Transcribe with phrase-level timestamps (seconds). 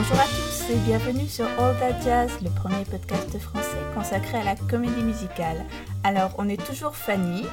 [0.00, 4.44] Bonjour à tous et bienvenue sur All That Jazz, le premier podcast français consacré à
[4.44, 5.66] la comédie musicale.
[6.04, 7.44] Alors, on est toujours Fanny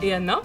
[0.00, 0.40] et Anna.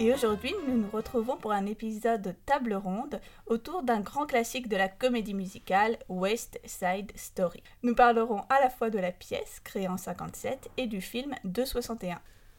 [0.00, 4.76] Et aujourd'hui, nous nous retrouvons pour un épisode table ronde autour d'un grand classique de
[4.76, 7.62] la comédie musicale, West Side Story.
[7.84, 11.64] Nous parlerons à la fois de la pièce, créée en 57, et du film de
[11.64, 12.18] 61.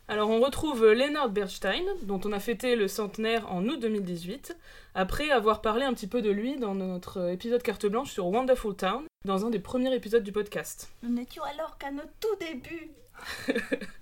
[0.09, 4.57] Alors on retrouve Leonard Bernstein, dont on a fêté le centenaire en août 2018,
[4.95, 8.75] après avoir parlé un petit peu de lui dans notre épisode carte blanche sur Wonderful
[8.75, 10.89] Town, dans un des premiers épisodes du podcast.
[11.03, 12.89] Nous n'étions alors qu'à nos tout débuts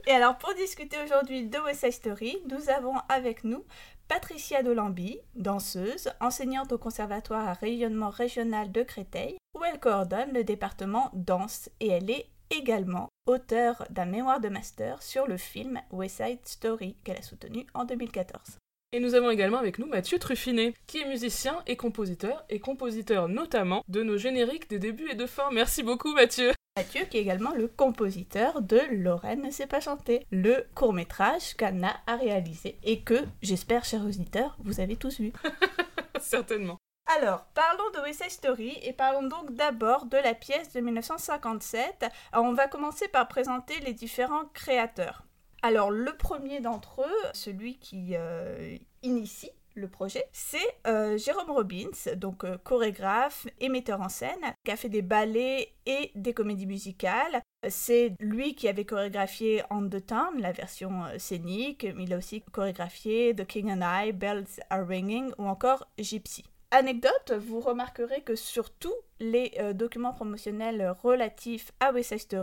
[0.08, 3.66] Et alors pour discuter aujourd'hui de West Side Story, nous avons avec nous
[4.08, 10.46] Patricia Dolambi, danseuse, enseignante au conservatoire à rayonnement régional de Créteil, où elle coordonne le
[10.46, 16.24] département danse et elle est également auteur d'un mémoire de master sur le film West
[16.24, 18.58] Side Story qu'elle a soutenu en 2014.
[18.94, 23.28] Et nous avons également avec nous Mathieu Truffinet, qui est musicien et compositeur, et compositeur
[23.28, 25.52] notamment de nos génériques des débuts et de fin.
[25.52, 30.26] Merci beaucoup Mathieu Mathieu qui est également le compositeur de Lorraine ne sait pas chanter,
[30.32, 35.34] le court métrage qu'Anna a réalisé et que, j'espère chers auditeurs, vous avez tous vu.
[36.22, 36.78] Certainement.
[37.16, 42.06] Alors, parlons de West Side Story et parlons donc d'abord de la pièce de 1957.
[42.34, 45.24] Alors, on va commencer par présenter les différents créateurs.
[45.62, 52.16] Alors, le premier d'entre eux, celui qui euh, initie le projet, c'est euh, Jérôme Robbins,
[52.18, 56.66] donc euh, chorégraphe et metteur en scène, qui a fait des ballets et des comédies
[56.66, 57.42] musicales.
[57.70, 62.42] C'est lui qui avait chorégraphié On the Town, la version scénique, mais il a aussi
[62.52, 66.44] chorégraphié The King and I, Bells Are Ringing ou encore Gypsy.
[66.72, 72.36] Anecdote, vous remarquerez que sur tous les euh, documents promotionnels relatifs à West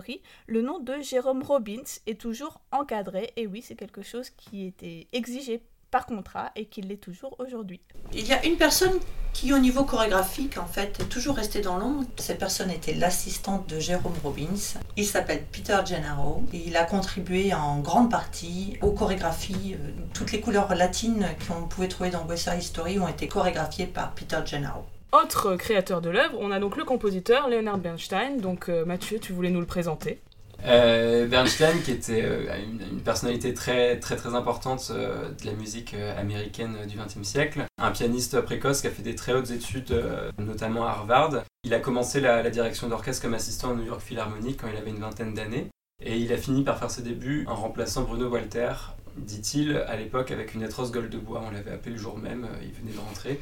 [0.46, 3.34] le nom de Jérôme Robbins est toujours encadré.
[3.36, 5.62] Et oui, c'est quelque chose qui était exigé
[5.94, 7.80] par contrat et qui l'est toujours aujourd'hui.
[8.12, 8.98] Il y a une personne
[9.32, 12.02] qui, au niveau chorégraphique, en fait, est toujours restée dans l'ombre.
[12.16, 14.80] Cette personne était l'assistante de Jérôme Robbins.
[14.96, 19.76] Il s'appelle Peter Gennaro et il a contribué en grande partie aux chorégraphies.
[19.78, 23.86] Euh, toutes les couleurs latines qu'on pouvait trouver dans West Side Story ont été chorégraphiées
[23.86, 24.84] par Peter Gennaro.
[25.12, 28.38] Autre créateur de l'œuvre, on a donc le compositeur Leonard Bernstein.
[28.38, 30.20] Donc euh, Mathieu, tu voulais nous le présenter?
[30.66, 32.46] Euh, Bernstein, qui était euh,
[32.90, 37.90] une, personnalité très très très importante euh, de la musique américaine du XXe siècle, un
[37.90, 39.94] pianiste précoce qui a fait des très hautes études,
[40.38, 41.44] notamment à Harvard.
[41.64, 44.90] Il a commencé la, direction d'orchestre comme assistant au New York Philharmonic quand il avait
[44.90, 45.68] une vingtaine d'années.
[46.02, 48.72] Et il a fini par faire ses débuts en remplaçant Bruno Walter
[49.16, 51.42] dit-il, à l'époque avec une atroce gueule de bois.
[51.46, 53.40] On l'avait appelé le jour même, euh, il venait de rentrer.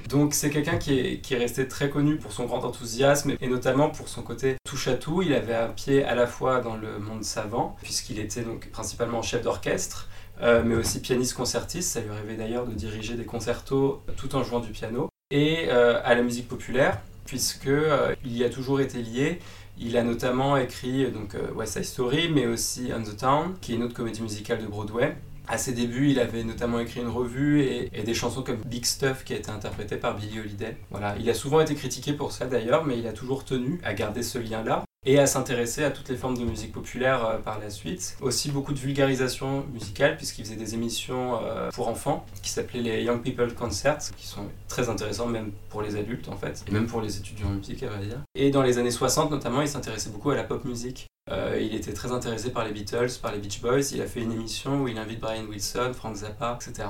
[0.08, 3.48] Donc c'est quelqu'un qui est, qui est resté très connu pour son grand enthousiasme et
[3.48, 5.22] notamment pour son côté touche à tout.
[5.22, 9.22] Il avait un pied à la fois dans le monde savant, puisqu'il était donc principalement
[9.22, 10.08] chef d'orchestre,
[10.42, 11.92] euh, mais aussi pianiste concertiste.
[11.92, 15.08] Ça lui arrivait d'ailleurs de diriger des concertos tout en jouant du piano.
[15.30, 19.40] Et euh, à la musique populaire, puisqu'il y a toujours été lié
[19.78, 23.72] il a notamment écrit donc, euh, West Side Story, mais aussi On the Town, qui
[23.72, 25.16] est une autre comédie musicale de Broadway.
[25.46, 29.24] À ses débuts, il avait notamment écrit une revue et, des chansons comme Big Stuff
[29.24, 30.76] qui a été interprétée par Billie Holiday.
[30.90, 33.92] Voilà, il a souvent été critiqué pour ça d'ailleurs, mais il a toujours tenu à
[33.92, 37.58] garder ce lien-là et à s'intéresser à toutes les formes de musique populaire euh, par
[37.58, 38.16] la suite.
[38.20, 43.02] Aussi beaucoup de vulgarisation musicale puisqu'il faisait des émissions euh, pour enfants qui s'appelaient les
[43.02, 46.86] Young People Concerts, qui sont très intéressants même pour les adultes en fait, et même
[46.86, 48.20] pour les étudiants en musique à vrai dire.
[48.34, 51.06] Et dans les années 60 notamment, il s'intéressait beaucoup à la pop musique.
[51.30, 53.92] Euh, il était très intéressé par les Beatles, par les Beach Boys.
[53.92, 56.88] Il a fait une émission où il invite Brian Wilson, Frank Zappa, etc.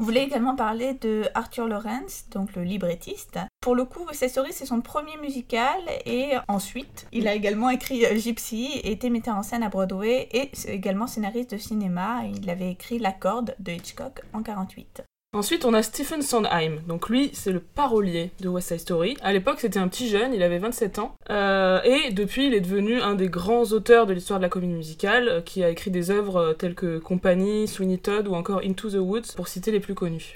[0.00, 3.38] Vous voulez également parler de Arthur Lawrence, donc le librettiste.
[3.60, 8.06] Pour le coup, West Story, c'est son premier musical et ensuite, il a également écrit
[8.18, 12.22] Gypsy, été metteur en scène à Broadway et également scénariste de cinéma.
[12.34, 15.02] Il avait écrit La corde de Hitchcock en 48.
[15.32, 16.80] Ensuite, on a Stephen Sondheim.
[16.88, 19.16] Donc lui, c'est le parolier de West Side Story.
[19.22, 21.14] À l'époque, c'était un petit jeune, il avait 27 ans.
[21.30, 24.72] Euh, et depuis, il est devenu un des grands auteurs de l'histoire de la comédie
[24.72, 28.62] musicale, euh, qui a écrit des œuvres euh, telles que Company, Sweeney Todd ou encore
[28.64, 30.34] Into the Woods, pour citer les plus connus.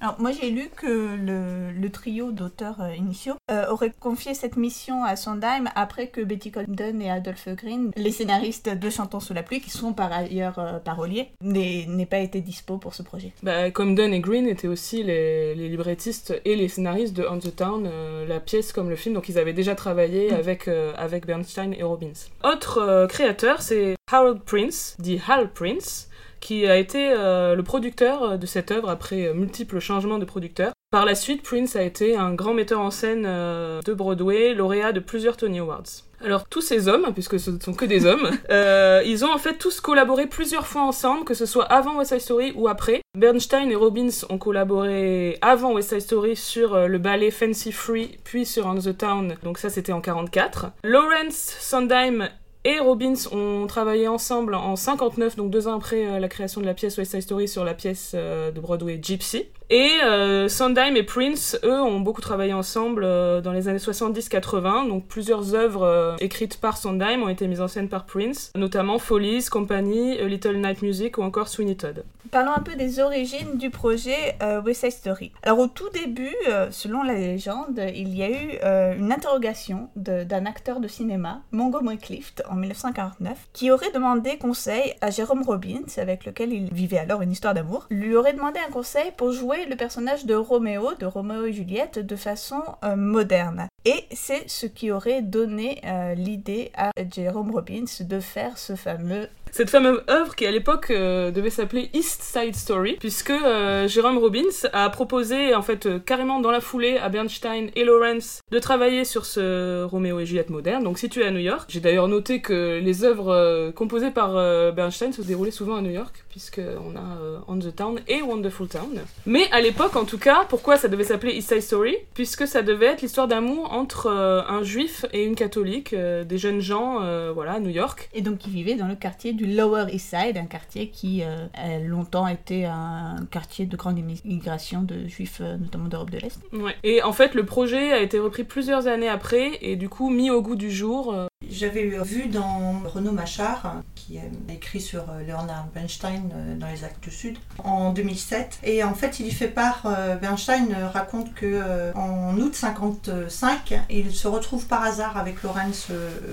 [0.00, 5.04] Alors moi j'ai lu que le, trio d'auteurs euh, initiaux euh, aurait confié cette mission
[5.04, 9.42] à Sondheim après que Betty Comden et Adolphe Green, les scénaristes de Chantons sous la
[9.42, 13.32] pluie, qui sont par ailleurs euh, paroliers, n'aient pas été dispo pour ce projet.
[13.42, 17.88] Bah, Comden et Green étaient aussi les, librettistes et les scénaristes de On the Town,
[18.28, 20.34] la pièce comme le film, donc ils avaient déjà travaillé mm.
[20.34, 22.12] avec, avec Bernstein et Robbins.
[22.44, 26.05] Autre créateur, c'est Harold Prince, dit Hal Prince,
[26.46, 30.24] qui a été euh, le producteur euh, de cette œuvre après euh, multiples changements de
[30.24, 30.70] producteurs.
[30.92, 35.00] Par la suite, Prince a été un grand metteur en scène de Broadway, lauréat de
[35.00, 36.04] plusieurs Tony Awards.
[36.24, 38.30] Alors tous ces hommes, puisque ce ne sont que des hommes,
[39.04, 42.20] ils ont en fait tous collaboré plusieurs fois ensemble, que ce soit avant West Side
[42.20, 43.00] Story ou après.
[43.18, 48.46] Bernstein et Robbins ont collaboré avant West Side Story sur le ballet Fancy Free, puis
[48.46, 50.66] sur On the Town, donc ça c'était en 44.
[50.84, 52.28] Lawrence Sondheim
[52.66, 56.66] et Robbins ont travaillé ensemble en 59, donc deux ans après euh, la création de
[56.66, 59.44] la pièce West Side Story sur la pièce euh, de Broadway Gypsy.
[59.68, 64.88] Et euh, Sondheim et Prince, eux, ont beaucoup travaillé ensemble euh, dans les années 70-80.
[64.88, 69.00] Donc plusieurs œuvres euh, écrites par Sondheim ont été mises en scène par Prince, notamment
[69.00, 72.04] Follies, Company, A Little Night Music ou encore Sweeney Todd.
[72.30, 75.32] Parlons un peu des origines du projet euh, West Side Story.
[75.42, 76.34] Alors au tout début,
[76.70, 82.42] selon la légende, il y a eu une interrogation d'un acteur de cinéma, Montgomery Clift,
[82.50, 87.30] en 1949, qui aurait demandé conseil à Jérôme Robbins, avec lequel il vivait alors une
[87.30, 91.46] histoire d'amour, lui aurait demandé un conseil pour jouer le personnage de Roméo, de Roméo
[91.46, 93.68] et Juliette, de façon euh, moderne.
[93.84, 99.28] Et c'est ce qui aurait donné euh, l'idée à Jérôme Robbins de faire ce fameux
[99.56, 104.18] Cette fameuse œuvre qui à l'époque euh, devait s'appeler East Side Story, puisque euh, Jérôme
[104.18, 104.42] Robbins
[104.74, 109.06] a proposé en fait euh, carrément dans la foulée à Bernstein et Lawrence de travailler
[109.06, 111.70] sur ce Roméo et Juliette moderne, donc situé à New York.
[111.70, 114.34] J'ai d'ailleurs noté que les œuvres euh, composées par
[114.74, 118.68] Bernstein se déroulaient souvent à New York, puisque on a On the Town et Wonderful
[118.68, 119.00] Town.
[119.24, 121.96] Mais à l'époque, en tout cas, pourquoi ça devait s'appeler East Side Story?
[122.12, 127.00] Puisque ça devait être l'histoire d'amour entre un juif et une catholique, des jeunes gens,
[127.32, 128.10] voilà, à New York.
[128.12, 131.46] Et donc, il vivait dans le quartier du Lower East Side, un quartier qui euh,
[131.54, 136.40] a longtemps été un quartier de grande immigration de juifs, euh, notamment d'Europe de l'Est.
[136.52, 136.74] Ouais.
[136.82, 140.30] Et en fait, le projet a été repris plusieurs années après et du coup mis
[140.30, 141.14] au goût du jour.
[141.50, 146.84] J'avais vu dans Renaud Machard, qui a écrit sur euh, Leonard Bernstein euh, dans les
[146.84, 148.60] Actes du Sud, en 2007.
[148.62, 154.12] Et en fait, il y fait part, euh, Bernstein raconte que en août 55, il
[154.12, 155.88] se retrouve par hasard avec Lawrence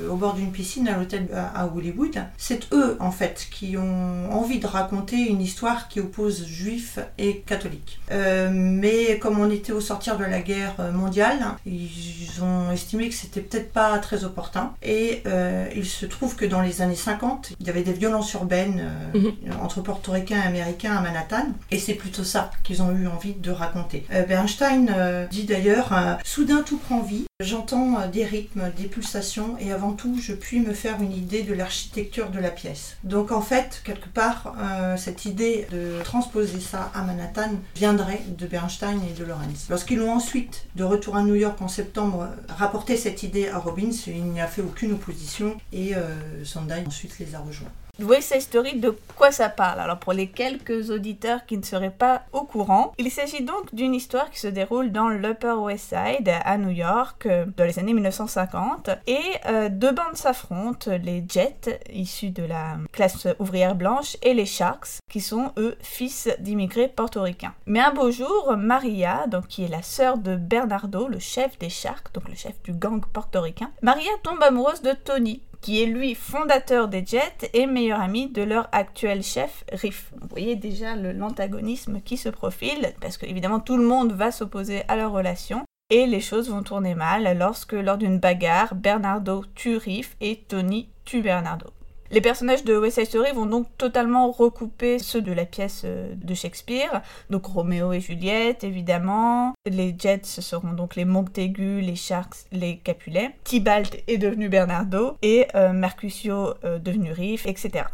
[0.10, 2.24] au bord d'une piscine à l'hôtel à Hollywood.
[2.38, 7.40] C'est eux, en fait, qui ont envie de raconter une histoire qui oppose juifs et
[7.42, 8.00] catholiques.
[8.10, 13.42] Mais comme on était au sortir de la guerre mondiale, ils ont estimé que c'était
[13.42, 14.74] peut-être pas très opportun.
[14.82, 18.34] Et euh, il se trouve que dans les années 50, il y avait des violences
[18.34, 21.48] urbaines euh, entre portoricains et américains à Manhattan.
[21.72, 24.06] Et c'est plutôt ça qu'ils ont eu envie de raconter.
[24.14, 27.26] Euh, Bernstein euh, dit d'ailleurs Soudain tout prend vie.
[27.44, 31.44] J'entends euh, des rythmes, des pulsations, et avant tout, je puis me faire une idée
[31.44, 32.96] de l'architecture de la pièce.
[33.04, 38.48] Donc en fait, quelque part, euh, cette idée de transposer ça à Manhattan viendrait de
[38.48, 39.66] Bernstein et de Lawrence.
[39.70, 43.92] Lorsqu'ils ont ensuite, de retour à New York en septembre, rapporté cette idée à Robbins,
[44.08, 46.44] il n'y a fait aucune opposition, et euh,
[46.88, 47.72] ensuite les a rejoints.
[48.00, 49.80] West Side Story, de quoi ça parle?
[49.80, 53.94] Alors pour les quelques auditeurs qui ne seraient pas au courant, il s'agit donc d'une
[53.94, 57.94] histoire qui se déroule dans l'Upper West Side à New York euh, dans les années
[57.94, 64.34] 1950 et euh, deux bandes s'affrontent, les Jets issus de la classe ouvrière blanche et
[64.34, 67.54] les Sharks qui sont eux fils d'immigrés portoricains.
[67.68, 71.70] Mais un beau jour, Maria, donc qui est la sœur de Bernardo, le chef des
[71.70, 76.14] Sharks, donc le chef du gang portoricain, Maria tombe amoureuse de Tony, qui est lui
[76.14, 80.12] fondateur des Jets et meilleur ami de leur actuel chef Riff.
[80.20, 84.84] Vous voyez déjà l'antagonisme qui se profile, parce que évidemment tout le monde va s'opposer
[84.90, 85.64] à leur relation.
[85.90, 90.90] Et les choses vont tourner mal lorsque, lors d'une bagarre, Bernardo tue Riff et Tony
[91.06, 91.68] tue Bernardo.
[92.14, 96.14] Les personnages de West Side Story vont donc totalement recouper ceux de la pièce euh,
[96.16, 97.02] de Shakespeare,
[97.32, 103.32] donc Roméo et Juliette évidemment, les Jets seront donc les Montaigu, les Sharks, les Capulets,
[103.44, 107.86] Tybalt est devenu Bernardo et euh, Mercutio euh, devenu Riff, etc.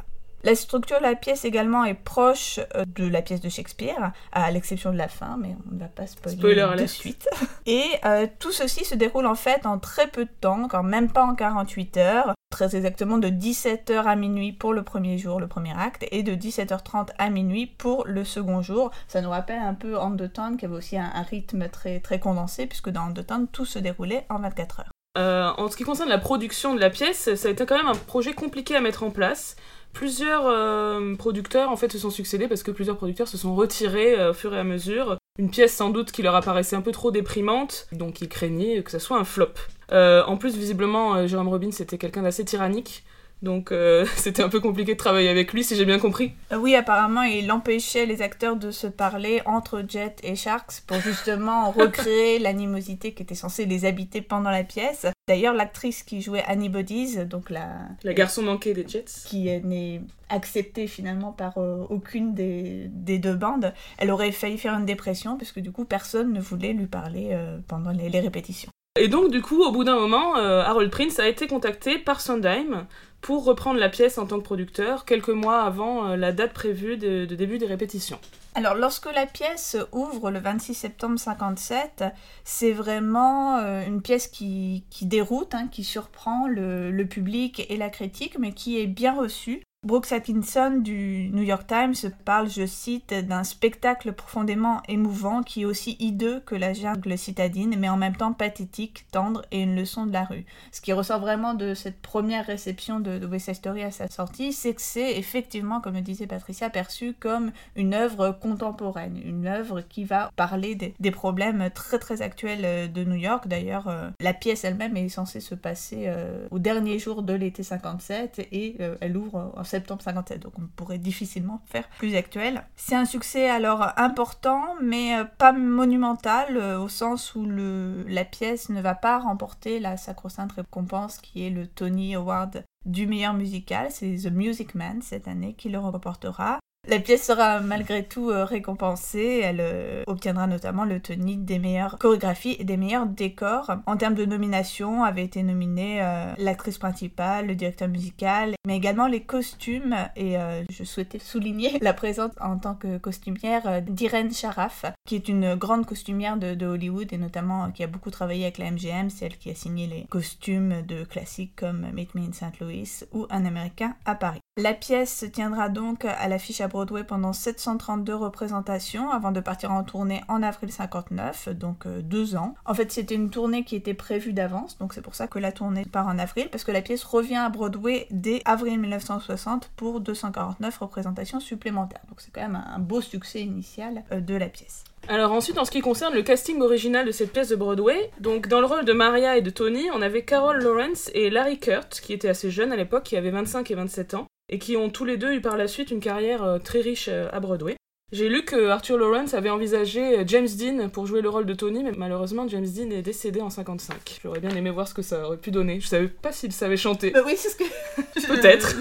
[0.44, 4.50] La structure de la pièce également est proche euh, de la pièce de Shakespeare, à
[4.52, 7.28] l'exception de la fin, mais on ne va pas spoiler, Spoiler de suite.
[7.66, 11.12] Et euh, tout ceci se déroule en fait en très peu de temps, quand même
[11.12, 15.48] pas en 48 heures, très exactement de 17h à minuit pour le premier jour, le
[15.48, 18.92] premier acte, et de 17h30 à minuit pour le second jour.
[19.10, 22.66] Ça nous rappelle un peu Undertone, qui avait aussi un, un rythme très, très condensé,
[22.66, 24.92] puisque dans Undertone, tout se déroulait en 24 heures.
[25.18, 27.88] Euh, en ce qui concerne la production de la pièce, ça a été quand même
[27.88, 29.56] un projet compliqué à mettre en place.
[29.94, 34.20] Plusieurs euh, producteurs en fait se sont succédés parce que plusieurs producteurs se sont retirés
[34.20, 35.18] euh, au fur et à mesure.
[35.38, 38.92] Une pièce sans doute qui leur apparaissait un peu trop déprimante, donc ils craignaient que
[38.92, 39.54] ça soit un flop.
[39.92, 43.04] Euh, en plus, visiblement, Jérôme Robbins était quelqu'un d'assez tyrannique,
[43.42, 46.34] Donc euh, c'était un peu compliqué de travailler avec lui, si j'ai bien compris.
[46.52, 51.00] Euh, oui, apparemment, il empêchait les acteurs de se parler entre Jet et Sharks pour
[51.00, 55.06] justement recréer l'animosité qui était censée les habiter pendant la pièce.
[55.28, 57.68] D'ailleurs, l'actrice qui jouait Annie Bodies, donc la...
[58.04, 59.06] La garçon manqué des Jets.
[59.26, 64.74] qui n'est acceptée finalement par euh, aucune des, des deux bandes, elle aurait failli faire
[64.74, 68.72] une dépression puisque du coup personne ne voulait lui parler euh, pendant les, les répétitions.
[69.00, 72.88] Et donc, du coup, au bout d'un moment, Harold Prince a été contacté par Sondheim
[73.22, 76.98] pour reprendre la pièce en tant que producteur, quelques mois avant euh, la date prévue
[76.98, 78.20] de, début des répétitions.
[78.56, 82.04] Alors, lorsque la pièce ouvre le 26 septembre 57,
[82.44, 88.38] c'est vraiment euh, une pièce qui, déroute, hein, qui surprend le public et la critique,
[88.40, 89.64] mais qui est bien reçue.
[89.86, 95.66] Brooks Atkinson du New York Times parle, je cite, d'un spectacle profondément émouvant qui est
[95.66, 100.06] aussi hideux que la jungle citadine, mais en même temps pathétique, tendre et une leçon
[100.06, 100.44] de la rue.
[100.74, 104.10] Ce qui ressort vraiment de cette première réception de, de West Side Story à sa
[104.10, 109.48] sortie, c'est que c'est effectivement, comme le disait Patricia, perçu comme une œuvre contemporaine, une
[109.48, 113.48] œuvre qui va parler des, problèmes très très actuels euh, de New York.
[113.48, 117.64] D'ailleurs, euh, la pièce elle-même est censée se passer euh, au dernier jour de l'été
[117.64, 122.64] 57 et elle ouvre septembre 57, donc on pourrait difficilement faire plus actuel.
[122.76, 128.26] C'est un succès alors important, mais euh, pas monumental, euh, au sens où le, la
[128.26, 133.34] pièce ne va pas remporter la sacro-sainte récompense qui est le Tony Award du meilleur
[133.34, 133.88] musical.
[133.92, 136.60] C'est The Music Man cette année qui le remportera.
[136.90, 139.42] La pièce sera malgré tout euh, récompensée.
[139.44, 143.70] Elle euh, obtiendra notamment le Tony des meilleures chorégraphies et des meilleurs décors.
[143.86, 149.06] En termes de nomination, avait été nominée euh, l'actrice principale, le directeur musical, mais également
[149.06, 149.96] les costumes.
[150.16, 150.38] Et
[150.70, 155.86] je souhaitais souligner la présence en tant que costumière d'Irène Sharaf, qui est une grande
[155.86, 159.12] costumière de, Hollywood et notamment qui a beaucoup travaillé avec la MGM.
[159.12, 162.60] C'est qui a signé les costumes de classiques comme Meet Me in St.
[162.60, 164.42] Louis ou Un Américain à Paris.
[164.62, 169.72] La pièce se tiendra donc à l'affiche à Broadway pendant 732 représentations avant de partir
[169.72, 172.56] en tournée en avril 59, donc euh, deux ans.
[172.66, 175.54] En fait, c'était une tournée qui était prévue d'avance, donc c'est pour ça que la
[175.54, 180.02] tournée part en avril, parce que la pièce revient à Broadway dès avril 1960 pour
[180.02, 182.04] 249 représentations supplémentaires.
[182.10, 184.84] Donc c'est quand même un, beau succès initial euh, de la pièce.
[185.08, 188.48] Alors ensuite, en ce qui concerne le casting original de cette pièce de Broadway, donc
[188.48, 192.00] dans le rôle de Maria et de Tony, on avait Carol Lawrence et Larry Kurt,
[192.02, 194.90] qui étaient assez jeunes à l'époque, qui avaient 25 et 27 ans, et qui ont
[194.90, 197.76] tous les deux eu par la suite une carrière euh, très riche euh, à Broadway.
[198.12, 201.54] J'ai lu que Arthur Lawrence avait envisagé euh, James Dean pour jouer le rôle de
[201.54, 204.20] Tony, mais malheureusement James Dean est décédé en 55.
[204.24, 205.80] J'aurais bien aimé voir ce que ça aurait pu donner.
[205.80, 207.64] Je savais pas s'il savait chanter, Bah oui, c'est ce que
[208.28, 208.76] Peut-être.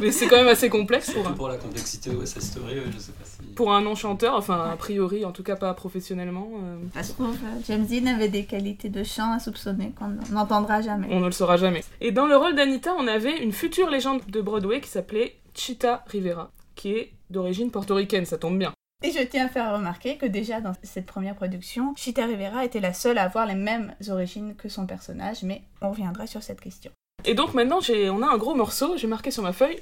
[0.00, 2.82] mais c'est quand même assez complexe pour Pour la complexité de West Side Story, euh,
[2.94, 3.37] je sais pas si.
[3.58, 6.48] Pour un non-chanteur, enfin a priori, en tout cas pas professionnellement.
[6.62, 10.80] euh, Ça se trouve, euh, James Dean avait des qualités de chant insoupçonnées qu'on n'entendra
[10.80, 11.08] jamais.
[11.10, 11.82] On ne le saura jamais.
[12.00, 16.04] Et dans le rôle d'Anita, on avait une future légende de Broadway qui s'appelait Chita
[16.06, 18.72] Rivera, qui est d'origine portoricaine, ça tombe bien.
[19.02, 22.78] Et je tiens à faire remarquer que déjà dans cette première production, Chita Rivera était
[22.78, 26.60] la seule à avoir les mêmes origines que son personnage, mais on reviendra sur cette
[26.60, 26.92] question.
[27.24, 27.80] Et donc maintenant,
[28.12, 29.80] on a un gros morceau, j'ai marqué sur ma feuille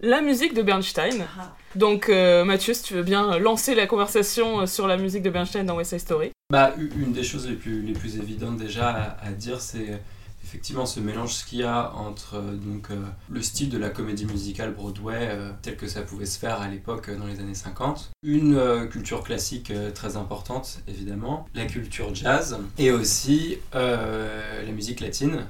[0.00, 1.26] la musique de Bernstein.
[1.38, 1.54] Ah.
[1.76, 5.30] Donc euh, Mathieu, si tu veux bien lancer la conversation euh, sur la musique de
[5.30, 6.30] Bernstein dans West Side Story.
[6.50, 9.96] Bah, une des choses les plus, les plus évidentes déjà à, à dire, c'est euh,
[10.44, 12.96] effectivement ce mélange qu'il y a entre euh, donc, euh,
[13.30, 16.68] le style de la comédie musicale Broadway euh, tel que ça pouvait se faire à
[16.68, 21.66] l'époque euh, dans les années 50, une euh, culture classique euh, très importante évidemment, la
[21.66, 25.46] culture jazz et aussi euh, la musique latine.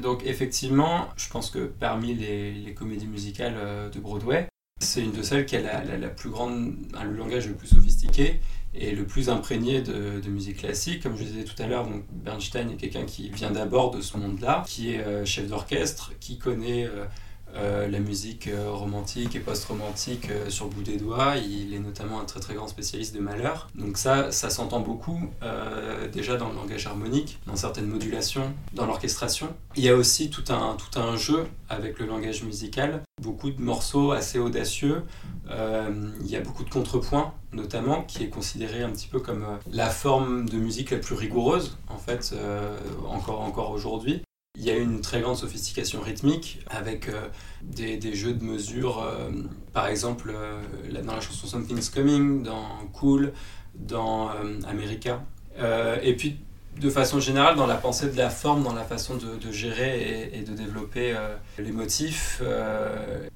[0.00, 4.48] Donc effectivement, je pense que parmi les, comédies musicales euh, de Broadway,
[4.80, 8.40] c'est une de celles qui a la, plus grande, le langage le plus sophistiqué
[8.74, 11.02] et le plus imprégné de, musique classique.
[11.02, 14.64] Comme je disais tout à l'heure, Bernstein est quelqu'un qui vient d'abord de ce monde-là,
[14.66, 17.04] qui est euh, chef d'orchestre, qui connaît euh,
[17.54, 21.34] euh, la musique euh, romantique et post-romantique euh, sur bout des doigts.
[21.36, 23.68] Il est notamment un très très grand spécialiste de malheur.
[23.74, 25.30] Donc ça, ça s'entend beaucoup
[26.12, 29.54] déjà dans le langage harmonique, dans certaines modulations, dans l'orchestration.
[29.76, 33.60] Il y a aussi tout un, tout un jeu avec le langage musical, beaucoup de
[33.60, 35.02] morceaux assez audacieux.
[35.50, 39.90] Il y a beaucoup de contrepoints, notamment, qui est considéré un petit peu comme la
[39.90, 42.34] forme de musique la plus rigoureuse, en fait,
[43.08, 44.22] encore, encore aujourd'hui.
[44.58, 47.28] Il y a une très grande sophistication rythmique avec euh,
[47.62, 49.30] des, jeux de mesures, euh,
[49.72, 50.60] par exemple euh,
[51.02, 53.32] dans la chanson Something's Coming, dans Cool,
[53.74, 54.28] dans
[54.68, 55.22] America.
[56.02, 56.36] Et puis
[56.78, 60.42] de façon générale, dans la pensée de la forme, dans la façon de, gérer et,
[60.42, 61.16] de développer
[61.58, 62.42] les motifs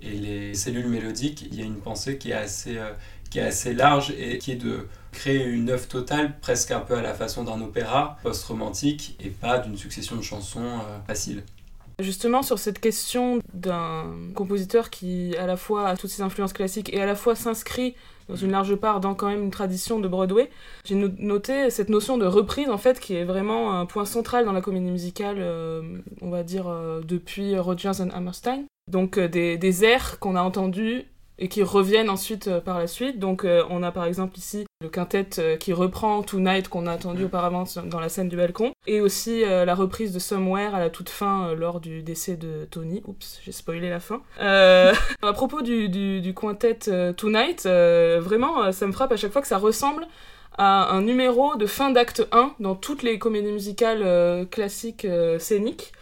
[0.03, 4.53] et les cellules mélodiques, il y a une pensée qui est assez large et qui
[4.53, 9.17] est de créer une œuvre totale, presque un peu à la façon d'un opéra post-romantique
[9.19, 11.43] et pas d'une succession de chansons euh, faciles.
[11.99, 14.05] Justement, sur cette question d'un
[14.35, 17.95] compositeur qui, à la fois, a toutes ses influences classiques et à la fois s'inscrit
[18.29, 20.51] dans une large part dans quand même une tradition de Broadway,
[20.85, 24.53] j'ai noté cette notion de reprise, en fait, qui est vraiment un point central dans
[24.53, 25.81] la comédie musicale, euh,
[26.21, 28.65] on va dire, euh, depuis Rodgers and Hammerstein.
[28.91, 31.07] Donc, des, des airs qu'on a entendus
[31.39, 33.19] et qui reviennent ensuite euh, par la suite.
[33.19, 36.95] Donc euh, on a par exemple ici le quintet euh, qui reprend Tonight qu'on a
[36.95, 37.27] entendu mm.
[37.27, 41.09] auparavant dans la scène du balcon, et aussi la reprise de Somewhere à la toute
[41.09, 43.03] fin lors du décès de Tony.
[43.07, 44.23] Oups, j'ai spoilé la fin.
[44.39, 46.79] à propos du, du, du quintet
[47.17, 50.07] Tonight, vraiment ça me frappe à chaque fois que ça ressemble
[50.59, 55.07] à un numéro de fin d'acte 1 dans toutes les comédies musicales classiques
[55.39, 55.93] scéniques.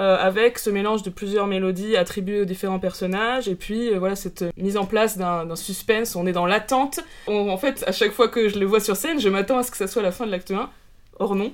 [0.00, 4.16] Euh, avec ce mélange de plusieurs mélodies attribuées aux différents personnages, et puis euh, voilà
[4.16, 7.00] cette mise en place d'un suspense, on est dans l'attente.
[7.26, 9.70] En fait, à chaque fois que je le vois sur scène, je m'attends à ce
[9.70, 10.70] que ça soit la fin de l'acte 1.
[11.18, 11.52] Or non,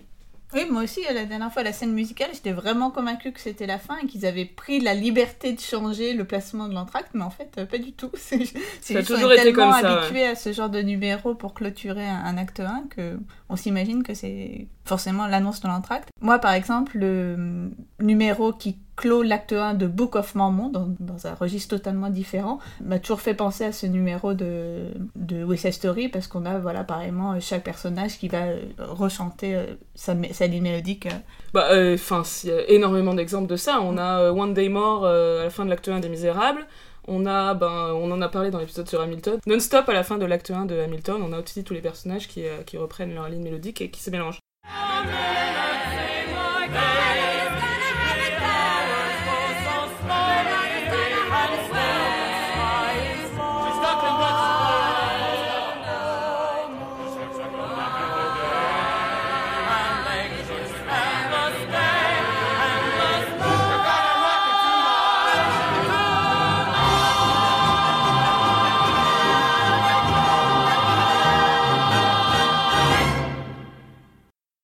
[0.55, 3.79] oui, moi aussi, la dernière fois, la scène musicale, j'étais vraiment convaincue que c'était la
[3.79, 7.31] fin et qu'ils avaient pris la liberté de changer le placement de l'entracte, mais en
[7.31, 8.11] fait, euh, pas du tout.
[8.15, 8.45] C'est
[8.81, 10.03] ça a toujours été comme ça.
[10.03, 14.15] habitué à ce genre de numéro pour clôturer un, acte 1 que on s'imagine que
[14.15, 16.09] c'est forcément l'annonce de l'entracte.
[16.21, 21.35] Moi, par exemple, le numéro qui clôt l'acte 1 de Book of Mormon, dans, un
[21.35, 26.09] registre totalement différent, m'a toujours fait penser à ce numéro de, de West Side Story,
[26.09, 30.63] parce qu'on a, voilà, pareillement, chaque personnage qui va euh, rechanter euh, sa, sa ligne
[30.63, 31.09] mélodique.
[31.53, 33.81] Bah, euh, enfin, il y a énormément d'exemples de ça.
[33.83, 36.67] On a One Day More à la fin de l'acte 1 des Misérables.
[37.09, 39.39] On a, ben, on en a parlé dans l'épisode sur Hamilton.
[39.47, 42.27] Non-stop à la fin de l'acte 1 de Hamilton, on a aussi tous les personnages
[42.27, 44.41] qui, qui reprennent leur ligne mélodique et qui se mélangent.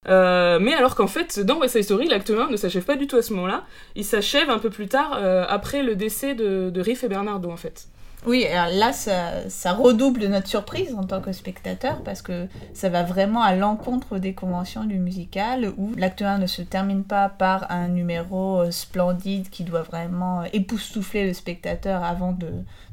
[0.08, 3.06] Euh, mais alors qu'en fait, dans West Side Story, l'acte 1 ne s'achève pas du
[3.06, 3.64] tout à ce moment-là.
[3.94, 7.50] Il s'achève un peu plus tard, euh, après le décès de, de Riff et Bernardo,
[7.50, 7.86] en fait.
[8.24, 12.88] Oui, alors là, ça, ça, redouble notre surprise en tant que spectateur parce que ça
[12.88, 17.28] va vraiment à l'encontre des conventions du musical où l'acte 1 ne se termine pas
[17.28, 22.52] par un numéro euh, splendide qui doit vraiment époustoufler le spectateur avant de,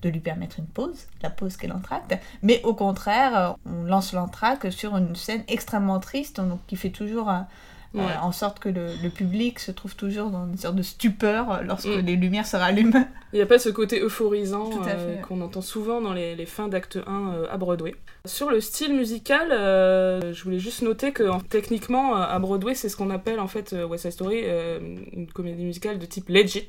[0.09, 4.97] lui permettre une pause, la pause qu'est l'entracte, mais au contraire, on lance l'entracte sur
[4.97, 7.47] une scène extrêmement triste donc, qui fait toujours un,
[7.95, 11.61] euh, en sorte que le, public se trouve toujours dans une sorte de stupeur euh,
[11.63, 12.05] lorsque mm.
[12.05, 13.07] les lumières se rallument.
[13.33, 16.99] Il n'y a pas ce côté euphorisant euh, qu'on entend souvent dans les, fins d'acte
[17.07, 17.95] 1 à Broadway.
[18.25, 23.09] Sur le style musical, je voulais juste noter que techniquement, à Broadway, c'est ce qu'on
[23.09, 24.43] appelle en fait West Side Story
[25.13, 26.67] une comédie musicale de type legit.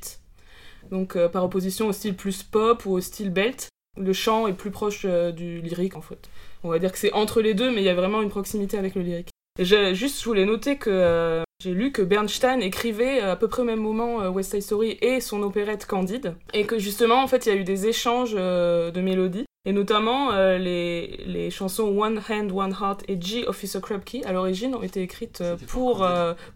[0.91, 3.69] Donc par opposition au style plus pop ou au style belt.
[3.97, 6.29] Le chant est plus proche du lyrique en fait.
[6.63, 8.77] On va dire que c'est entre les deux, mais il y a vraiment une proximité
[8.77, 9.30] avec le lyrique.
[9.59, 13.49] Je, juste, je voulais noter que euh, j'ai lu que Bernstein écrivait euh, à peu
[13.49, 17.21] près au même moment euh, West Side Story et son opérette Candide, et que justement,
[17.21, 21.83] en fait, il y a eu des échanges de mélodies, et notamment les, les, chansons
[21.99, 26.07] One Hand, One Heart et G Officer Krupke à l'origine ont été écrites pour,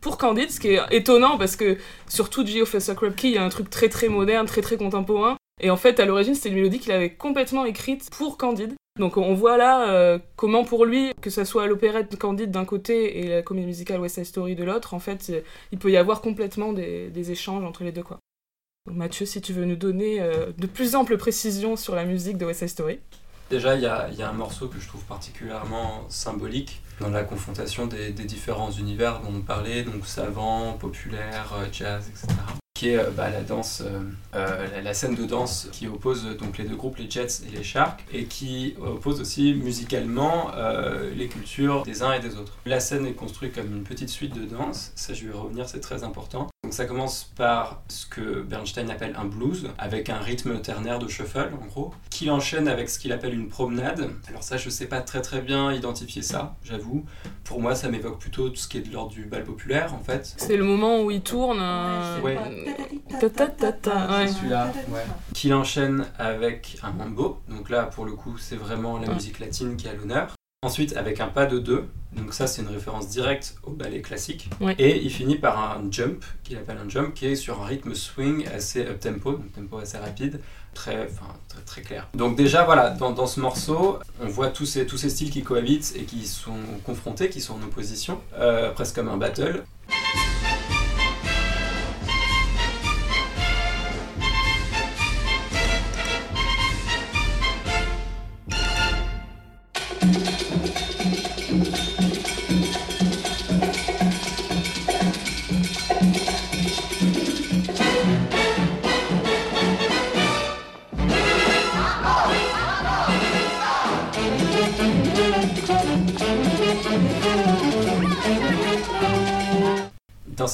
[0.02, 1.78] pour Candide, ce qui est étonnant parce que
[2.08, 5.38] surtout G Officer Krupke, il y a un truc très très moderne, très très contemporain.
[5.62, 8.74] Et en fait, à l'origine, c'était une mélodie qu'il avait complètement écrite pour Candide.
[8.98, 13.20] Donc on voit là euh, comment pour lui, que ce soit l'opérette Candide d'un côté
[13.20, 15.42] et la comédie musicale West Side Story de l'autre, en fait, euh,
[15.74, 18.04] il peut y avoir complètement des, échanges entre les deux.
[18.04, 18.20] quoi.
[18.88, 22.38] Donc Mathieu, si tu veux nous donner euh, de plus amples précisions sur la musique
[22.38, 23.00] de West Side Story.
[23.50, 28.12] Déjà, il y a, un morceau que je trouve particulièrement symbolique dans la confrontation des,
[28.12, 32.34] des différents univers dont on parlait, donc savant, populaire, jazz, etc
[32.76, 34.02] qui est euh, bah, la danse, euh,
[34.36, 37.64] euh, la, scène de danse qui oppose donc les deux groupes, les Jets et les
[37.64, 40.52] Sharks, et qui oppose aussi musicalement
[41.16, 42.58] les cultures des uns et des autres.
[42.66, 45.80] La scène est construite comme une petite suite de danse, ça je vais revenir, c'est
[45.80, 46.48] très important.
[46.66, 51.08] Donc ça commence par ce que Bernstein appelle un blues, avec un rythme ternaire de
[51.08, 54.10] shuffle en gros, qu'il enchaîne avec ce qu'il appelle une promenade.
[54.28, 57.06] Alors ça je sais pas très très bien identifier ça, j'avoue.
[57.44, 60.00] Pour moi ça m'évoque plutôt tout ce qui est de l'ordre du bal populaire en
[60.00, 60.34] fait.
[60.38, 61.60] C'est le moment où il tourne.
[62.24, 62.40] Ouais,
[63.12, 63.20] c'est
[64.34, 64.74] celui-là,
[65.36, 67.42] Qu'il enchaîne avec un mambo.
[67.48, 70.34] Donc là, pour le coup, c'est vraiment la musique latine qui a l'honneur.
[70.66, 71.86] Ensuite, avec un pas de deux.
[72.14, 74.50] Donc ça, c'est une référence directe au ballet classique.
[74.80, 77.94] Et il finit par un jump, qu'il appelle un jump, qui est sur un rythme
[77.94, 80.40] swing assez up-tempo, donc tempo assez rapide,
[80.74, 81.08] très,
[81.50, 82.08] très, très, clair.
[82.16, 85.44] Donc déjà, voilà, dans, dans, ce morceau, on voit tous ces, tous ces styles qui
[85.44, 89.64] cohabitent et qui sont confrontés, qui sont en opposition, euh, presque comme un battle.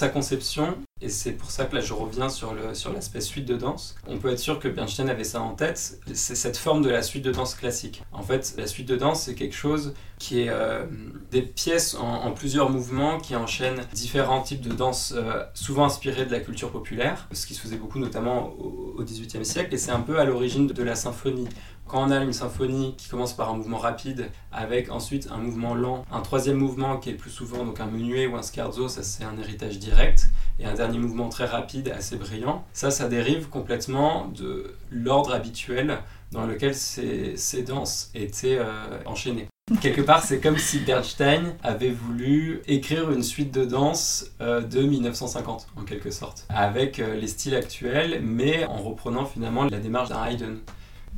[0.02, 3.56] Sa conception, et c'est pour ça que là je reviens sur sur l'aspect suite de
[3.56, 3.96] danse.
[4.08, 6.00] On peut être sûr que Bernstein avait ça en tête.
[6.12, 8.02] C'est cette forme de la suite de danse classique.
[8.12, 10.86] En fait, la suite de danse c'est quelque chose qui est euh,
[11.30, 16.32] des pièces en, plusieurs mouvements qui enchaînent différents types de danse, euh, souvent inspirés de
[16.32, 19.74] la culture populaire, ce qui se faisait beaucoup notamment au XVIIIe siècle.
[19.76, 21.48] Et c'est un peu à l'origine de la symphonie
[21.92, 25.76] quand on a une symphonie qui commence par un mouvement rapide, avec ensuite un mouvement
[25.76, 29.04] lent, un troisième mouvement qui est plus souvent donc un menuet ou un scherzo, ça
[29.04, 33.50] c'est un héritage direct, et un dernier mouvement très rapide, assez brillant, ça ça dérive
[33.50, 36.00] complètement de l'ordre habituel
[36.32, 38.72] dans lequel ces, danses étaient euh,
[39.06, 39.48] enchaînées.
[39.82, 44.82] Quelque part, c'est comme si Bernstein avait voulu écrire une suite de danse euh, de
[44.82, 50.08] 1950, en quelque sorte, avec euh, les styles actuels, mais en reprenant finalement la démarche
[50.08, 50.58] d'un Haydn.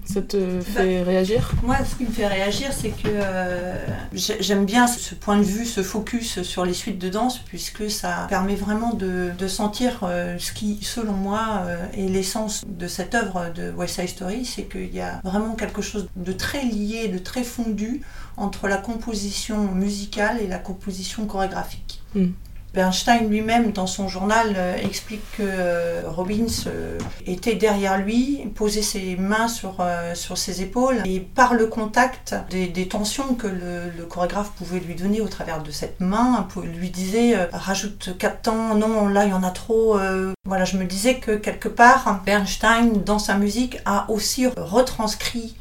[0.05, 3.77] Ça te fait réagir Moi, ce qui me fait réagir, c'est que euh,
[4.13, 8.27] j'aime bien ce point de vue, ce focus sur les suites de danse, puisque ça
[8.29, 13.51] permet vraiment de, sentir euh, ce qui, selon moi, euh, est l'essence de cette œuvre
[13.53, 17.17] de West Side Story, c'est qu'il y a vraiment quelque chose de très lié, de
[17.17, 18.01] très fondu
[18.37, 22.01] entre la composition musicale et la composition chorégraphique.
[22.15, 22.31] Hmm.
[22.73, 28.81] Bernstein lui-même, dans son journal, euh, explique que euh, Robbins euh, était derrière lui, posait
[28.81, 29.77] ses mains sur,
[30.15, 35.21] sur ses épaules, et par le contact des, tensions que le, chorégraphe pouvait lui donner
[35.21, 39.43] au travers de cette main, lui disait rajoute quatre temps, non, là il y en
[39.43, 39.97] a trop.
[40.45, 45.55] Voilà, je me disais que quelque part, Bernstein, dans sa musique, a aussi retranscrit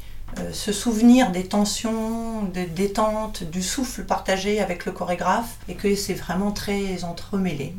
[0.51, 6.13] se souvenir des tensions, des détentes, du souffle partagé avec le chorégraphe et que c'est
[6.13, 7.73] vraiment très entremêlé.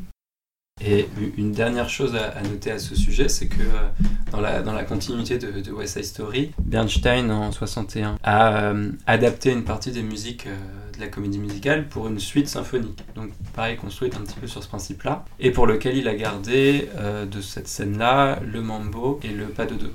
[0.84, 3.88] Et une dernière chose à, noter à ce sujet, c'est que euh,
[4.32, 9.52] dans, la, dans la continuité de, West Side Story, Bernstein en 61 a euh, adapté
[9.52, 10.48] une partie des musiques
[10.94, 13.04] de la comédie musicale pour une suite symphonique.
[13.14, 16.88] Donc pareil, construite un petit peu sur ce principe-là, et pour lequel il a gardé
[17.30, 19.92] de cette scène-là le mambo et le pas de deux.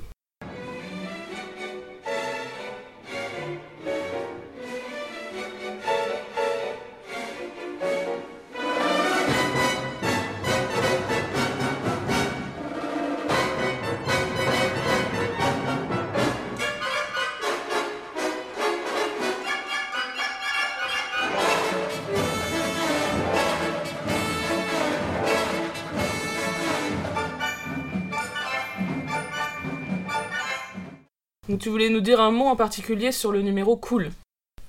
[31.80, 34.10] Voulais nous dire un mot en particulier sur le numéro Cool?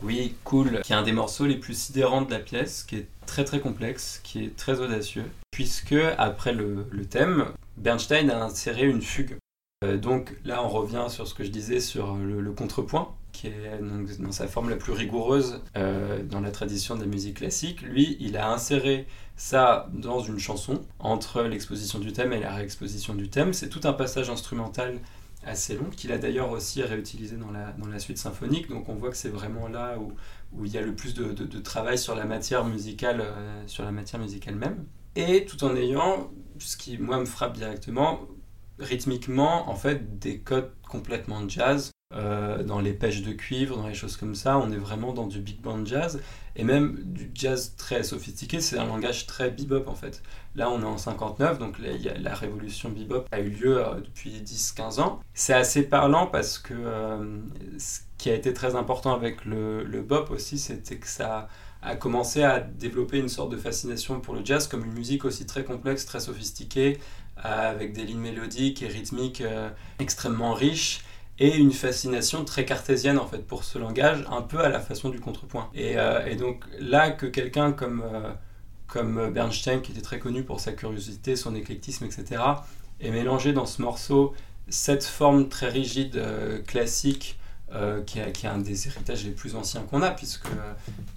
[0.01, 3.07] Oui, Cool, qui est un des morceaux les plus sidérants de la pièce, qui est
[3.25, 9.01] très très complexe, qui est très audacieux, puisque après le, thème, Bernstein a inséré une
[9.01, 9.35] fugue.
[9.83, 13.81] Euh, donc là, on revient sur ce que je disais sur le, contrepoint, qui est
[14.19, 17.81] dans sa forme la plus rigoureuse euh, dans la tradition de la musique classique.
[17.81, 23.15] Lui, il a inséré ça dans une chanson, entre l'exposition du thème et la réexposition
[23.15, 23.51] du thème.
[23.51, 24.97] C'est tout un passage instrumental
[25.43, 28.69] assez long, qu'il a d'ailleurs aussi réutilisé dans la, dans la suite symphonique.
[28.69, 30.13] Donc on voit que c'est vraiment là où,
[30.53, 33.83] où il y a le plus de, de, travail sur la matière musicale, euh, sur
[33.83, 34.85] la matière musicale même.
[35.15, 38.21] Et tout en ayant, ce qui moi me frappe directement,
[38.79, 41.91] rythmiquement, en fait, des codes complètement jazz.
[42.13, 45.27] Euh, dans les pêches de cuivre, dans les choses comme ça, on est vraiment dans
[45.27, 46.19] du big band jazz
[46.57, 50.21] et même du jazz très sophistiqué, c'est un langage très bebop en fait.
[50.55, 54.99] Là on est en 59, donc la révolution bebop a eu lieu euh, depuis 10-15
[54.99, 55.21] ans.
[55.33, 57.39] C'est assez parlant parce que euh,
[57.77, 61.47] ce qui a été très important avec le, le bop aussi, c'était que ça
[61.81, 65.45] a commencé à développer une sorte de fascination pour le jazz comme une musique aussi
[65.45, 66.99] très complexe, très sophistiquée,
[67.37, 69.41] avec des lignes mélodiques et rythmiques
[69.97, 71.01] extrêmement riches
[71.41, 75.09] et une fascination très cartésienne en fait pour ce langage, un peu à la façon
[75.09, 75.71] du contrepoint.
[75.73, 78.29] Et, euh, donc là que quelqu'un comme, euh,
[78.85, 82.43] comme Bernstein, qui était très connu pour sa curiosité, son éclectisme, etc.,
[82.99, 84.35] est mélangé dans ce morceau
[84.69, 87.37] cette forme très rigide, euh, classique,
[88.05, 90.49] qui, est, un des héritages les plus anciens qu'on a, puisque,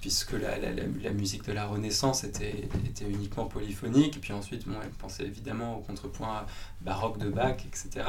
[0.00, 4.76] puisque la, la, musique de la Renaissance était, était uniquement polyphonique, et puis ensuite, bon,
[4.80, 6.46] elle pensait évidemment au contrepoint
[6.80, 8.04] baroque de Bach, etc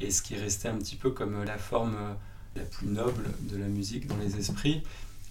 [0.00, 2.14] et ce qui restait un petit peu comme la forme euh,
[2.56, 4.82] la plus noble de la musique dans les esprits,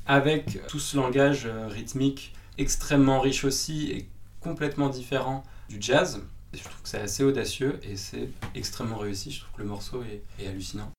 [0.06, 4.10] avec tout ce langage euh, rythmique extrêmement riche aussi et
[4.41, 6.21] complètement différent du jazz.
[6.54, 9.32] je trouve que c'est assez audacieux et c'est extrêmement réussi.
[9.32, 10.04] Je trouve que le morceau
[10.39, 10.91] est hallucinant.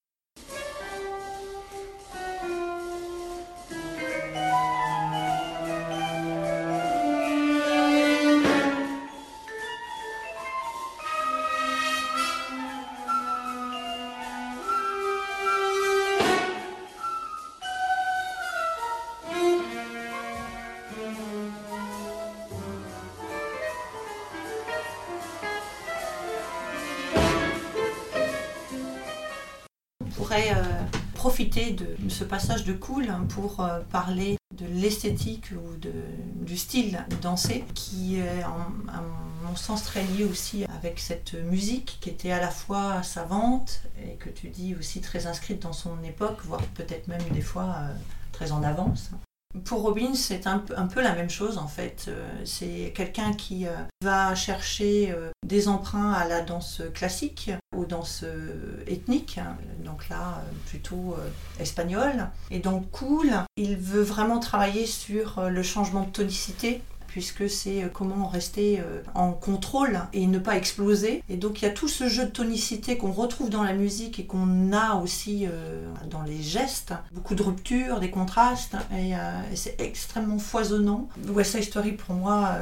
[30.34, 30.62] Euh,
[31.14, 35.92] profiter de ce passage de Cool pour euh, parler de l'esthétique ou de,
[36.44, 39.02] du style dansé qui est à
[39.46, 44.14] mon sens très lié aussi avec cette musique qui était à la fois savante et
[44.16, 47.74] que tu dis aussi très inscrite dans son époque, voire peut-être même des fois
[48.32, 49.10] très en avance.
[49.62, 52.06] Pour Robbins, c'est un, peu la même chose en fait.
[52.08, 57.84] Euh, c'est quelqu'un qui euh, va chercher euh, des emprunts à la danse classique, aux
[57.84, 58.24] danses
[58.86, 61.16] ethniques, hein, donc là plutôt
[61.60, 62.28] espagnole.
[62.50, 66.82] Et donc cool, il veut vraiment travailler sur le changement de tonicité
[67.14, 71.22] puisque c'est euh, comment rester euh, en contrôle et ne pas exploser.
[71.28, 74.18] Et donc il y a tout ce jeu de tonicité qu'on retrouve dans la musique
[74.18, 76.92] et qu'on a aussi euh, dans les gestes.
[77.12, 79.12] Beaucoup de ruptures, des contrastes, et,
[79.54, 81.08] c'est extrêmement foisonnant.
[81.28, 82.56] West Side Story pour moi,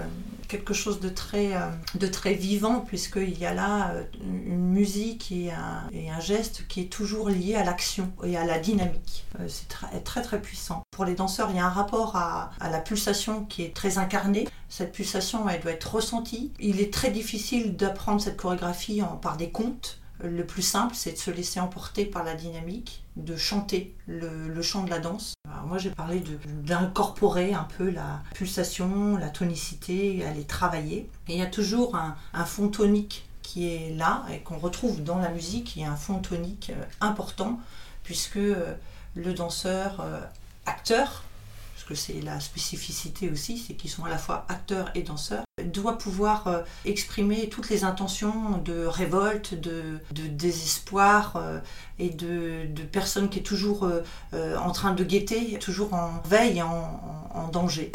[0.49, 1.53] quelque chose de très,
[1.95, 6.83] de très vivant, puisqu'il y a là une musique et un, et un, geste qui
[6.83, 9.25] est toujours lié à l'action et à la dynamique.
[9.49, 10.83] c'est très, très puissant.
[10.91, 13.97] Pour les danseurs, il y a un rapport à, à la pulsation qui est très
[13.99, 16.53] incarné cette pulsation, elle doit être ressentie.
[16.59, 19.99] Il est très difficile d'apprendre cette chorégraphie par des contes.
[20.23, 24.85] Le plus simple, c'est de se laisser emporter par la dynamique, de chanter le, chant
[24.85, 25.35] de la danse.
[25.67, 26.23] moi, j'ai parlé
[26.63, 31.09] d'incorporer un peu la pulsation, la tonicité, les travailler.
[31.29, 35.29] Il y a toujours un, fond tonique qui est là et qu'on retrouve dans la
[35.29, 35.77] musique.
[35.77, 37.59] Il y a un fond tonique euh, important
[38.03, 38.75] puisque euh,
[39.15, 40.21] le danseur, euh,
[40.67, 41.25] acteur,
[41.83, 45.43] parce que c'est la spécificité aussi, c'est qu'ils sont à la fois acteurs et danseurs,
[45.65, 51.59] doit pouvoir euh, exprimer toutes les intentions de révolte, de, désespoir euh,
[51.99, 53.91] et de, personnes qui est toujours
[54.33, 57.01] euh, en train de guetter, toujours en veille, en,
[57.35, 57.91] en danger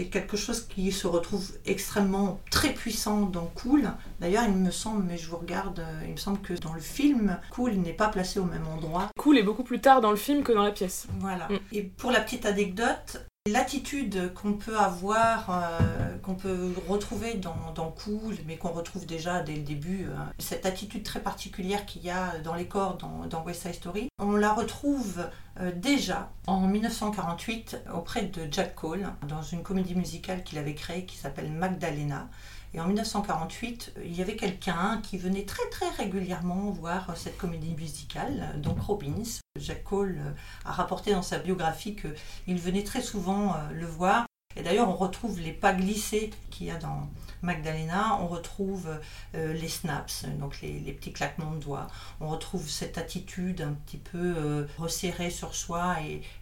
[0.00, 3.90] c'est quelque chose qui se retrouve extrêmement très puissant dans Cool.
[4.18, 7.38] D'ailleurs, il me semble, mais je vous regarde, il me semble que dans le film,
[7.50, 9.08] Cool n'est pas placé au même endroit.
[9.18, 11.06] Cool est beaucoup plus tard dans le film que dans la pièce.
[11.18, 11.48] Voilà.
[11.48, 11.58] Mm.
[11.72, 18.34] Et pour la petite anecdote, L'attitude qu'on peut avoir, euh, qu'on peut retrouver dans, Cool,
[18.46, 22.38] mais qu'on retrouve déjà dès le début, euh, cette attitude très particulière qu'il y a
[22.40, 25.26] dans les corps dans, West Side Story, on la retrouve
[25.58, 31.06] euh, déjà en 1948 auprès de Jack Cole, dans une comédie musicale qu'il avait créée
[31.06, 32.28] qui s'appelle Magdalena.
[32.72, 37.74] Et en 1948, il y avait quelqu'un qui venait très très régulièrement voir cette comédie
[37.74, 39.40] musicale, donc Robbins.
[39.58, 40.18] Jack Cole
[40.64, 44.26] a rapporté dans sa biographie qu'il venait très souvent euh, le voir.
[44.56, 47.08] Et d'ailleurs, on retrouve les pas glissés qu'il y a dans,
[47.42, 48.88] Magdalena, on retrouve
[49.34, 51.86] euh, les snaps, donc les, petits claquements de doigts.
[52.20, 55.96] On retrouve cette attitude un petit peu euh, resserrée sur soi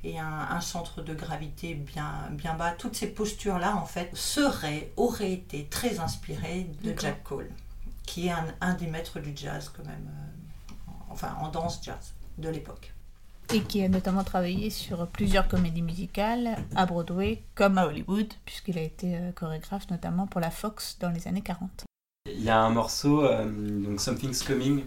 [0.05, 2.73] et, un, centre de gravité bien, bien bas.
[2.73, 7.51] Toutes ces postures-là, en fait, seraient, auraient été très inspirées de Jack Cole,
[8.05, 10.73] qui est un, des maîtres du jazz quand même, euh,
[11.11, 12.93] enfin en danse jazz de l'époque
[13.55, 18.79] et qui a notamment travaillé sur plusieurs comédies musicales à Broadway comme à Hollywood, puisqu'il
[18.79, 21.85] a été euh, chorégraphe notamment pour la Fox dans les années 40.
[22.31, 24.83] Il y a un morceau, euh, donc Something's Coming,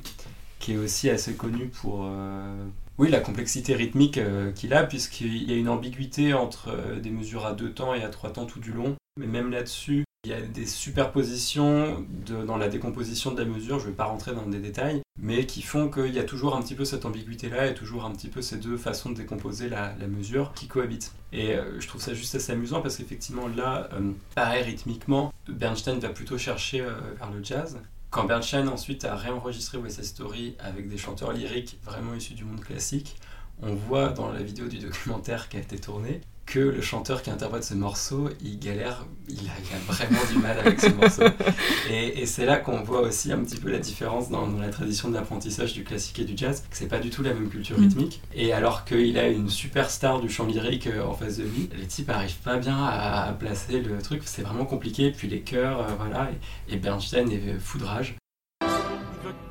[0.60, 2.65] qui est aussi assez connu pour euh,
[3.00, 4.19] oui, la complexité rythmique
[4.54, 8.10] qu'il a, puisqu'il y a une ambiguïté entre des mesures à deux temps et à
[8.10, 8.95] trois temps tout du long.
[9.19, 12.05] Mais même là-dessus, il y a des superpositions
[12.45, 15.47] dans la décomposition de la mesure, je ne vais pas rentrer dans des détails, mais
[15.47, 18.27] qui font qu'il y a toujours un petit peu cette ambiguïté-là et toujours un petit
[18.27, 21.13] peu ces deux façons de décomposer la, mesure qui cohabitent.
[21.34, 25.97] Et euh, je trouve ça juste assez amusant parce qu'effectivement là, euh, pareil rythmiquement, Bernstein
[25.97, 27.79] va plutôt chercher euh, vers le jazz.
[28.12, 32.43] Quand Bernstein ensuite a réenregistré West Side Story avec des chanteurs lyriques vraiment issus du
[32.43, 33.15] monde classique,
[33.63, 37.30] on voit dans la vidéo du documentaire qui a été tournée que le chanteur qui
[37.30, 41.23] interprète ce morceau, il galère, il a, vraiment du mal avec ce morceau.
[41.89, 45.73] Et, c'est là qu'on voit aussi un petit peu la différence dans, la tradition d'apprentissage
[45.73, 47.84] du classique et du jazz, que c'est pas du tout la même culture mm.
[47.84, 48.21] rythmique.
[48.34, 51.88] Et alors qu'il a une superstar du chant lyrique euh, en face de lui, les
[51.88, 55.12] types arrivent pas bien à, placer le truc, c'est vraiment compliqué.
[55.12, 56.32] Puis les chœurs, euh, voilà,
[56.69, 58.15] et, Bernstein est foudrage.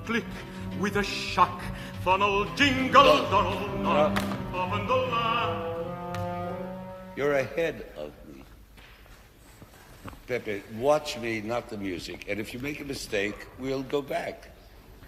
[0.06, 0.24] click
[0.80, 1.60] with a shock,
[2.02, 3.24] funnel jingle,
[7.20, 8.42] You're ahead of me.
[10.26, 12.24] Pepe, watch me, not the music.
[12.30, 14.48] And if you make a mistake, we'll go back.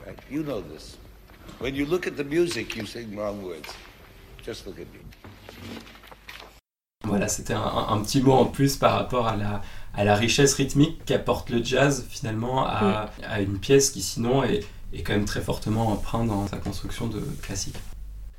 [0.04, 0.18] Right?
[0.30, 0.98] You know this.
[1.58, 3.72] When you look at the music, you sing wrong words.
[4.44, 5.00] Just look at me.
[7.04, 9.62] Voilà, c'était un, un, petit mot en plus par rapport à la,
[9.94, 13.24] à la richesse rythmique qu'apporte le jazz finalement à, oui.
[13.26, 17.06] à, une pièce qui sinon est, est quand même très fortement empreinte dans sa construction
[17.06, 17.76] de classique.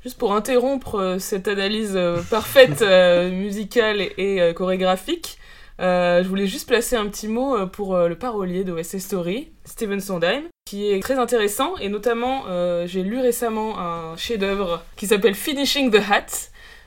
[0.04, 5.38] Juste pour interrompre euh, cette analyse euh, parfaite euh, musicale et chorégraphique,
[5.80, 9.98] Euh, je voulais juste placer un petit mot pour le parolier de West Story, Steven
[9.98, 15.34] Sondheim, qui est très intéressant et notamment euh, j'ai lu récemment un chef-d'œuvre qui s'appelle
[15.34, 16.26] Finishing the Hat,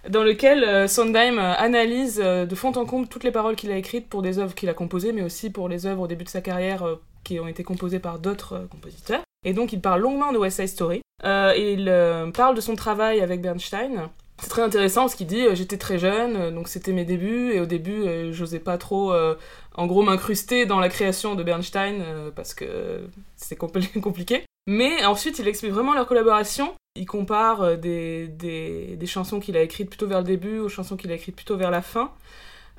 [0.08, 4.08] dans lequel euh, Sondheim analyse de fond en comble toutes les paroles qu'il a écrites
[4.08, 6.40] pour des œuvres qu'il a composées, mais aussi pour les œuvres au début de sa
[6.40, 6.86] carrière
[7.28, 9.22] qui ont été composées par d'autres euh, compositeurs.
[9.46, 11.02] Et donc il parle longuement de West Side Story.
[11.26, 14.10] Euh, et il euh, parle de son travail avec Bernstein.
[14.42, 17.66] C'est très intéressant parce qu'il dit j'étais très jeune, donc c'était mes débuts, et au
[17.66, 22.04] début j'osais pas trop, en gros, m'incruster dans la création de Bernstein
[22.36, 24.46] parce que c'est compl- compliqué.
[24.68, 26.76] Mais ensuite il explique vraiment leur collaboration.
[26.96, 31.12] Il compare des, des chansons qu'il a écrites plutôt vers le début aux chansons qu'il
[31.12, 32.12] a écrites plutôt vers la fin.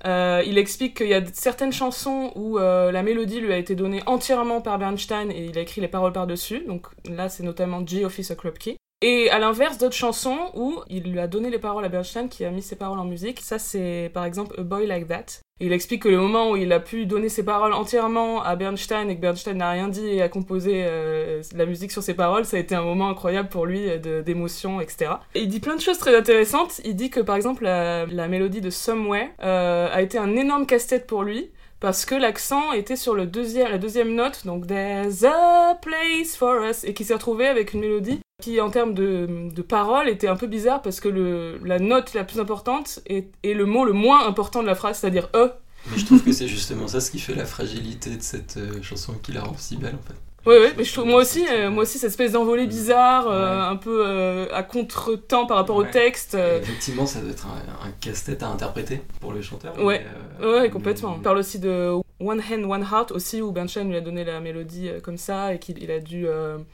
[0.07, 3.75] Euh, il explique qu'il y a certaines chansons où euh, la mélodie lui a été
[3.75, 6.63] donnée entièrement par Bernstein et il a écrit les paroles par-dessus.
[6.67, 8.77] Donc là, c'est notamment G Officer Krupke.
[9.01, 12.45] Et à l'inverse, d'autres chansons où il lui a donné les paroles à Bernstein qui
[12.45, 13.39] a mis ses paroles en musique.
[13.41, 15.25] Ça, c'est par exemple A Boy Like That.
[15.61, 19.09] Il explique que le moment où il a pu donner ses paroles entièrement à Bernstein
[19.09, 22.45] et que Bernstein n'a rien dit et a composé euh, la musique sur ses paroles,
[22.45, 23.87] ça a été un moment incroyable pour lui
[24.25, 25.13] d'émotion, etc.
[25.35, 26.81] Et il dit plein de choses très intéressantes.
[26.85, 30.67] Il dit que par exemple la, la mélodie de Somewhere euh, a été un énorme
[30.67, 35.25] casse-tête pour lui parce que l'accent était sur le deuxième, la deuxième note, donc There's
[35.25, 39.49] a place for us, et qui s'est retrouvé avec une mélodie qui, en termes de,
[39.53, 43.29] de paroles, était un peu bizarre parce que le, la note la plus importante est,
[43.43, 45.53] est le mot le moins important de la phrase, c'est-à-dire E.
[45.91, 48.83] Mais je trouve que c'est justement ça ce qui fait la fragilité de cette euh,
[48.83, 50.15] chanson qui la rend si belle en fait.
[50.49, 53.55] Oui, oui, mais je trouve, moi aussi, euh, moi aussi, cette espèce d'envolée bizarre, euh,
[53.55, 53.67] Ouais.
[53.67, 55.91] un peu euh, à contre-temps par rapport au Ouais.
[55.91, 56.35] texte.
[56.35, 59.79] Euh, effectivement, ça doit être un, un casse-tête à interpréter pour le chanteur.
[59.79, 60.07] Ouais.
[60.41, 61.17] mais, Ouais, complètement.
[61.19, 64.41] On parle aussi de One Hand, One Heart aussi, où Bernstein lui a donné la
[64.41, 66.27] mélodie comme ça et qu'il il a dû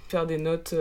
[0.09, 0.75] faire des notes,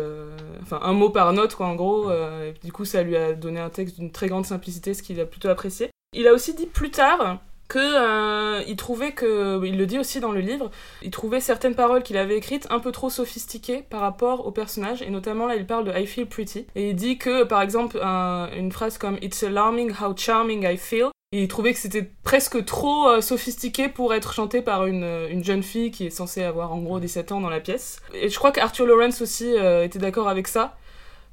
[0.62, 2.12] enfin un mot par note, quoi, en gros.
[2.12, 5.20] et du coup, ça lui a donné un texte d'une très grande simplicité, ce qu'il
[5.20, 5.90] a plutôt apprécié.
[6.16, 7.40] Il a aussi dit plus tard
[7.74, 10.70] que euh, il trouvait que, il le dit aussi dans le livre,
[11.02, 15.02] il trouvait certaines paroles qu'il avait écrites un peu trop sophistiquées par rapport au personnage,
[15.02, 17.98] et notamment là il parle de I feel pretty, et il dit que par exemple
[18.02, 22.64] un- une phrase comme It's alarming how charming I feel, il trouvait que c'était presque
[22.64, 26.74] trop euh, sophistiqué pour être chanté par une, une jeune fille qui est censée avoir
[26.74, 28.00] en gros 17 ans dans la pièce.
[28.14, 30.78] Et je crois qu'Arthur Lawrence aussi euh, était d'accord avec ça.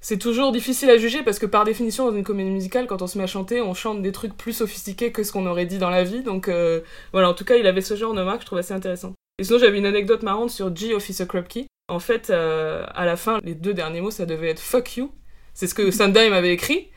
[0.02, 3.06] C'est toujours difficile à juger parce que par définition dans une comédie musicale, quand on
[3.06, 5.78] se met à chanter, on chante des trucs plus sophistiqués que ce qu'on aurait dit
[5.78, 6.22] dans la vie.
[6.22, 6.80] Donc euh,
[7.12, 9.12] voilà, en tout cas, il avait ce genre de marque, je trouve assez intéressant.
[9.38, 11.66] Et sinon, j'avais une anecdote marrante sur G Officer Krupke.
[11.88, 15.12] En fait, euh, à la fin, les deux derniers mots, ça devait être fuck you.
[15.60, 16.88] C'est ce que Sondheim avait écrit.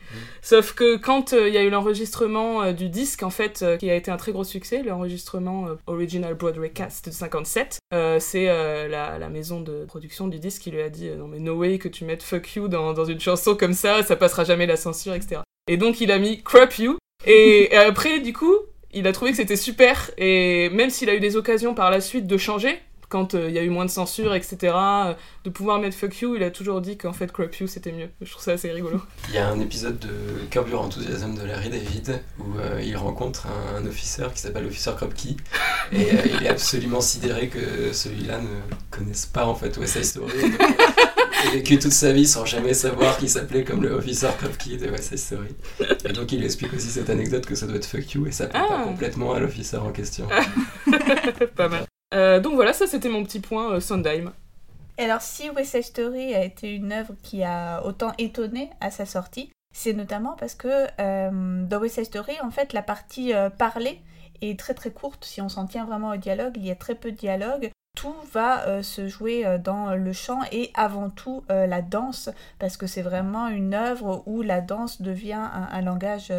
[0.42, 3.76] Sauf que quand euh, il y a eu l'enregistrement euh, du disque, en fait, euh,
[3.76, 8.46] qui a été un très gros succès, l'enregistrement Original Broadway Cast de 57, euh, c'est
[8.46, 11.78] la, la maison de production du disque qui lui a dit Non, mais no way
[11.78, 14.78] que tu mettes fuck you dans, dans une chanson comme ça, ça passera jamais la
[14.78, 15.42] censure, etc.
[15.68, 16.96] Et donc il a mis crap you.
[17.26, 18.56] Et, et après, du coup,
[18.94, 20.10] il a trouvé que c'était super.
[20.18, 22.80] Et même s'il a eu des occasions par la suite de changer,
[23.14, 26.20] quand euh, il y a eu moins de censure, etc., euh, de pouvoir mettre fuck
[26.22, 28.10] you, il a toujours dit qu'en fait crap you c'était mieux.
[28.22, 29.00] Je trouve ça assez rigolo.
[29.30, 30.10] Il y a un épisode de
[30.50, 34.66] Curb Your Enthusiasm de Larry David où euh, il rencontre un, un officer qui s'appelle
[34.66, 35.38] Officer Krupke
[35.92, 38.48] et il est absolument sidéré que celui-là ne
[38.90, 40.34] connaisse pas en fait West Side Story.
[41.46, 44.78] Il a vécu toute sa vie sans jamais savoir qu'il s'appelait comme le Officer Krupke
[44.80, 45.50] de West Side Story.
[46.06, 48.48] Et donc il explique aussi cette anecdote que ça doit être fuck you et ça
[48.48, 48.84] plaît pas Ah.
[48.86, 50.26] complètement à l'officer en question.
[51.58, 51.86] pas mal.
[52.14, 54.32] Euh, donc voilà, ça c'était mon petit point euh, Sondheim.
[54.98, 58.92] Et alors, si West Side Story a été une œuvre qui a autant étonné à
[58.92, 63.50] sa sortie, c'est notamment parce que euh, dans West Side en fait, la partie euh,
[63.50, 64.00] parlée
[64.42, 65.26] est très très courte.
[65.26, 67.72] Si on s'en tient vraiment au dialogue, il y a très peu de dialogue.
[68.04, 72.30] Tout va euh, se jouer euh, dans le chant et avant tout euh, la danse,
[72.60, 75.40] parce que c'est vraiment une œuvre où la danse devient
[75.72, 76.34] un, langage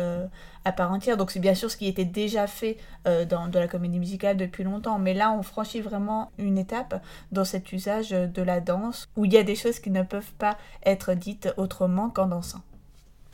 [0.66, 1.16] à part entière.
[1.16, 4.62] Donc c'est bien sûr ce qui était déjà fait dans, dans la comédie musicale depuis
[4.62, 9.24] longtemps, mais là on franchit vraiment une étape dans cet usage de la danse où
[9.24, 12.60] il y a des choses qui ne peuvent pas être dites autrement qu'en dansant.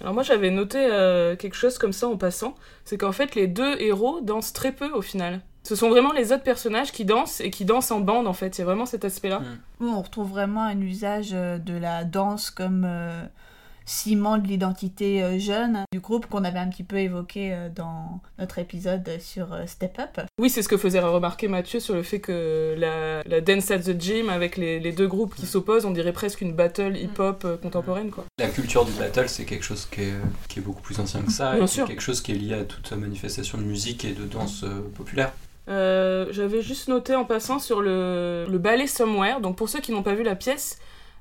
[0.00, 0.78] Alors moi j'avais noté
[1.38, 4.90] quelque chose comme ça en passant, c'est qu'en fait les deux héros dansent très peu
[4.92, 5.40] au final.
[5.62, 8.56] Ce sont vraiment les autres personnages qui dansent et qui dansent en bande en fait,
[8.56, 9.42] il y a vraiment cet aspect-là.
[9.80, 13.22] Oui, on retrouve vraiment un usage euh, de la danse comme euh,
[13.84, 18.20] ciment de l'identité euh, jeune du groupe qu'on avait un petit peu évoqué euh, dans
[18.38, 20.26] notre épisode sur euh, Step Up.
[20.38, 23.80] Oui, c'est ce que faisait remarquer Mathieu sur le fait que la, la Dance at
[23.80, 27.42] the Gym avec les, les deux groupes qui s'opposent, on dirait presque une battle hip-hop
[27.44, 28.24] euh, contemporaine quoi.
[28.38, 30.14] La culture du battle, c'est quelque chose qui est,
[30.48, 31.86] qui est beaucoup plus ancien que ça, Bien et sûr.
[31.86, 35.32] quelque chose qui est lié à toute manifestation de musique et de danse euh, populaire.
[35.68, 39.40] Euh, J'avais juste noté en passant sur le, le ballet Somewhere.
[39.40, 40.78] Donc pour ceux qui n'ont pas vu la pièce,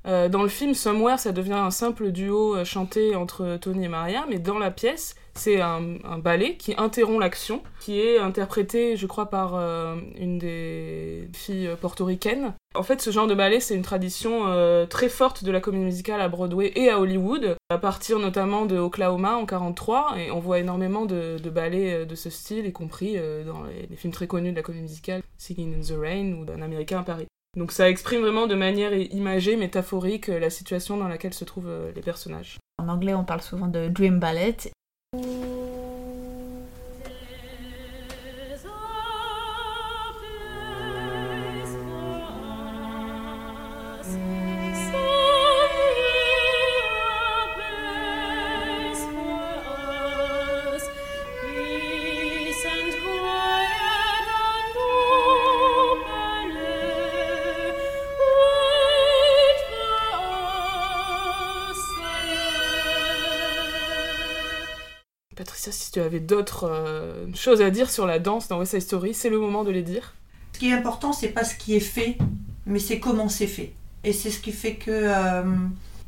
[0.07, 3.89] Euh, dans le film Somewhere, ça devient un simple duo euh, chanté entre Tony et
[3.89, 8.95] Maria, mais dans la pièce, c'est un, un ballet qui interrompt l'action, qui est interprété,
[8.95, 12.53] je crois, par euh, une des filles portoricaines.
[12.75, 14.45] En fait, ce genre de ballet, c'est une tradition
[14.89, 18.77] très forte de la comédie musicale à Broadway et à Hollywood, à partir notamment de
[18.77, 23.63] Oklahoma en 43, et on voit énormément de, ballets de ce style, y compris dans
[23.63, 26.99] les, films très connus de la comédie musicale, Singing in the Rain ou d'un Américain
[26.99, 27.25] à Paris.
[27.57, 31.69] Donc ça exprime vraiment de manière imagée, métaphorique, euh, la situation dans laquelle se trouvent
[31.69, 32.57] euh, les personnages.
[32.77, 34.55] En anglais, on parle souvent de dream ballet.
[66.39, 69.71] D'autres euh, à dire sur la danse dans West Side Story, c'est le moment de
[69.71, 70.13] les dire.
[70.53, 72.17] Ce qui est important, c'est pas ce qui est fait,
[72.65, 73.73] mais c'est comment c'est fait.
[74.03, 75.43] Et c'est ce qui fait que euh,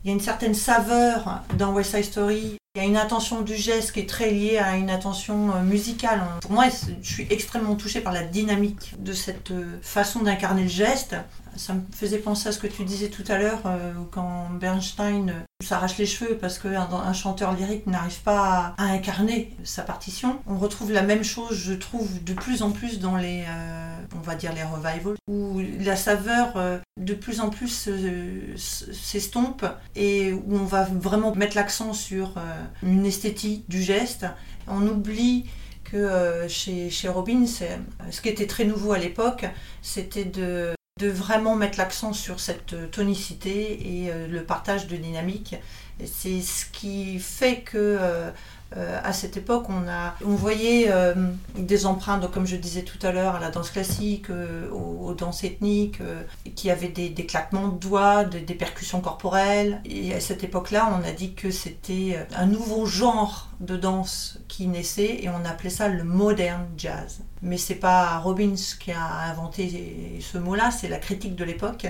[0.04, 2.58] il y a une certaine saveur dans West Side Story.
[2.76, 5.62] Il y a une intention du geste qui est très liée à une intention euh,
[5.62, 6.22] musicale.
[6.42, 6.66] Pour moi,
[7.02, 11.18] je suis extrêmement touchée par la dynamique de cette euh, façon d'incarner le geste.
[11.58, 13.60] Ça me faisait penser à ce que tu disais tout à l'heure,
[14.12, 19.84] quand Bernstein s'arrache les cheveux parce qu'un un chanteur lyrique n'arrive pas à, incarner sa
[19.84, 20.40] partition.
[20.48, 24.20] On retrouve la même chose, je trouve, de plus en plus dans les, euh, on
[24.22, 27.90] va dire les revivals, où la saveur euh, de plus en plus
[28.58, 32.42] s'estompe et où on va vraiment mettre l'accent sur euh,
[32.84, 34.26] une esthétique du geste.
[34.68, 35.46] On oublie
[35.84, 37.10] que chez, chez
[37.48, 37.80] c'est-
[38.12, 39.46] ce qui était très nouveau à l'époque,
[39.82, 44.96] c'était de de vraiment mettre l'accent sur cette euh, tonicité et euh, le partage de
[44.96, 45.56] dynamique.
[46.06, 48.00] C'est ce qui fait que
[48.78, 51.14] euh, à cette époque, on, a, on voyait euh,
[51.58, 55.10] des empreintes, donc, comme je disais tout à l'heure, à la danse classique, euh, aux,
[55.10, 56.00] aux danses ethniques,
[56.56, 59.82] qui avaient des, des claquements de doigts, des, des percussions corporelles.
[59.86, 64.68] Et à cette époque-là, on a dit que c'était un nouveau genre de danse qui
[64.68, 67.20] naissait et on appelait ça le modern jazz.
[67.44, 71.88] Mais c'est pas Robbins qui a inventé ce mot-là, c'est la critique de l'époque.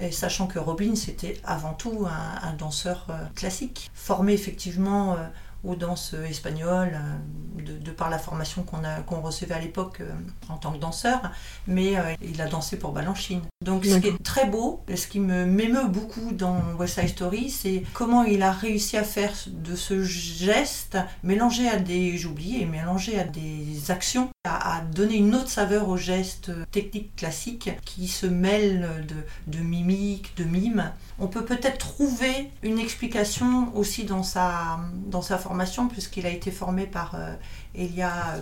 [0.00, 5.16] Et sachant que Robbins était avant tout un, un danseur classique, formé effectivement
[5.64, 10.00] aux danses espagnoles, euh, de, de par la formation qu'on a- qu'on recevait à l'époque
[10.00, 10.10] euh,
[10.48, 11.20] en tant que danseur,
[11.66, 13.40] mais euh, il a dansé pour Balanchine.
[13.64, 17.08] Donc ce qui est très beau, et ce qui me m'émeut beaucoup dans West Side
[17.10, 22.60] Story, c'est comment il a réussi à faire de ce geste, mélangé à des, j'oublie,
[22.60, 27.70] et mélangé à des actions, à, à donner une autre saveur au geste technique classique
[27.84, 30.90] qui se mêle de, de mimique, de mime.
[31.18, 36.50] On peut peut-être trouver une explication aussi dans sa, dans sa formation, puisqu'il a été
[36.50, 37.34] formé par euh,
[37.76, 38.40] Elia euh,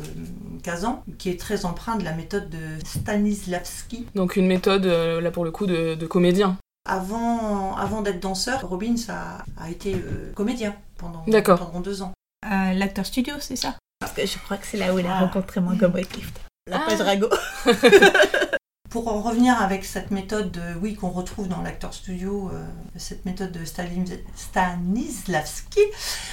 [0.62, 4.06] Kazan, qui est très empreint de la méthode de Stanislavski.
[4.14, 6.56] Donc une méthode, euh, là pour le coup, de, de comédien.
[6.88, 12.12] Avant, avant d'être danseur, Robbins a, a été euh, comédien pendant, pendant deux ans.
[12.50, 13.76] Euh, L'acteur studio, c'est ça?
[14.00, 15.20] Parce que je crois que c'est là où il a Ah.
[15.20, 16.40] rencontré Montgomery Clift.
[16.68, 16.86] La Ah.
[16.88, 17.28] page Rago.
[18.93, 22.62] Pour en revenir avec cette méthode, de- oui, qu'on retrouve dans l'acteur studio, euh,
[22.97, 23.64] cette méthode de
[24.36, 25.80] Stanislavski,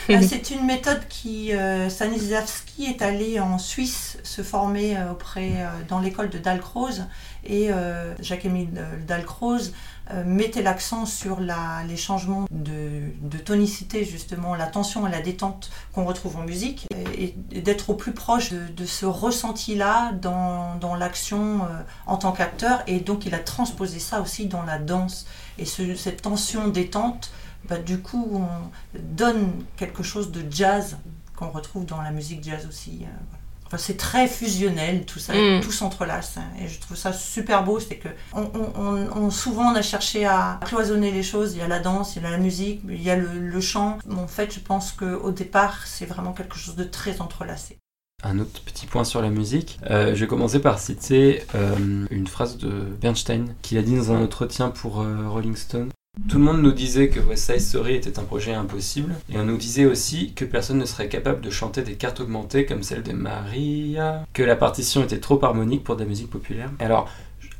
[0.07, 5.67] c'est une méthode qui, euh, Stanislavski est allé en Suisse se former euh, auprès, euh,
[5.87, 7.05] dans l'école de Dalcroze,
[7.45, 9.73] et euh, Jacques-Émile euh, Dalcroze
[10.11, 15.21] euh, mettait l'accent sur la, les changements de, de tonicité, justement, la tension et la
[15.21, 16.87] détente qu'on retrouve en musique,
[17.17, 21.67] et, et d'être au plus proche de, de ce ressenti-là dans, dans l'action euh,
[22.07, 25.25] en tant qu'acteur, et donc il a transposé ça aussi dans la danse.
[25.59, 27.31] Et ce- cette tension détente,
[27.67, 30.97] bah, du coup, on donne quelque chose de jazz
[31.35, 32.99] qu'on retrouve dans la musique jazz aussi.
[33.01, 33.39] euh, voilà.
[33.65, 35.61] Enfin, c'est très fusionnel, tout ça, Mm.
[35.61, 36.37] tout s'entrelace.
[36.37, 39.75] hein, et je trouve ça super beau, c'est que on, on- on- on- souvent on
[39.75, 41.53] a cherché à cloisonner les choses.
[41.53, 43.61] Il y a la danse, il y a la musique, il y a le, le
[43.61, 43.99] chant.
[44.11, 47.77] En fait, je pense qu'au départ, c'est vraiment quelque chose de très entrelacé.
[48.23, 49.79] Un autre petit point sur la musique.
[49.89, 54.11] Euh, je vais commencer par citer euh, une phrase de Bernstein qu'il a dit dans
[54.11, 55.89] un entretien pour euh, Rolling Stone.
[56.27, 59.45] Tout le monde nous disait que West Side Story était un projet impossible, et on
[59.45, 63.03] nous disait aussi que personne ne serait capable de chanter des cartes augmentées comme celle
[63.03, 66.71] de Maria, que la partition était trop harmonique pour de la musique populaire.
[66.79, 67.09] Alors,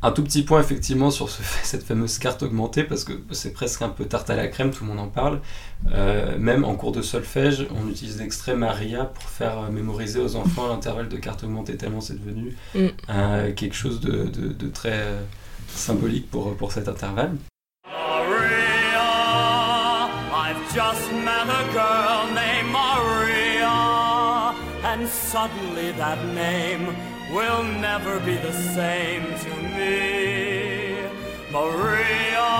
[0.01, 3.81] un tout petit point effectivement sur ce- cette fameuse carte augmentée, parce que c'est presque
[3.81, 5.39] un peu tarte à la crème, tout le monde en parle.
[5.93, 10.35] Euh, même en cours de solfège, on utilise l'extrait Maria pour faire euh, mémoriser aux
[10.35, 12.79] enfants l'intervalle de carte augmentée, tellement c'est devenu Mm.
[13.09, 15.05] euh, quelque chose de, de- de très
[15.69, 17.35] symbolique pour, pour cet intervalle.
[20.73, 23.77] Just met a girl named Maria,
[24.83, 26.95] and suddenly that name
[27.33, 31.01] will never be the same to me.
[31.51, 32.51] Maria,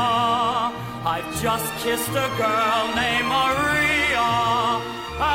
[1.05, 4.29] I've just kissed a girl named Maria,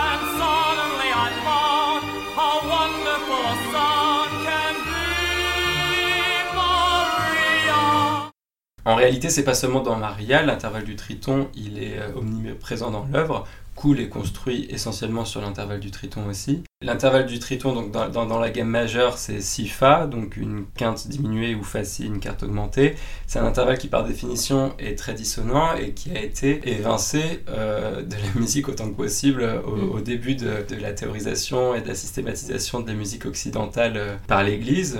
[0.02, 2.02] and suddenly I found
[2.34, 4.13] how wonderful song
[8.84, 13.06] En réalité, c'est pas seulement dans Maria, l'intervalle du triton, il est euh, omniprésent dans
[13.10, 13.46] l'œuvre.
[13.76, 16.62] Cool est construit essentiellement sur l'intervalle du triton aussi.
[16.82, 21.08] L'intervalle du triton, donc dans, dans- la gamme majeure, c'est si fa, donc une quinte
[21.08, 22.94] diminuée ou fa si, une quinte augmentée.
[23.26, 28.02] C'est un intervalle qui par définition est très dissonant et qui a été évincé euh,
[28.02, 31.88] de la musique autant que possible euh, au, début de, de la théorisation et de
[31.88, 34.98] la systématisation de la musique occidentale euh, par l'Église,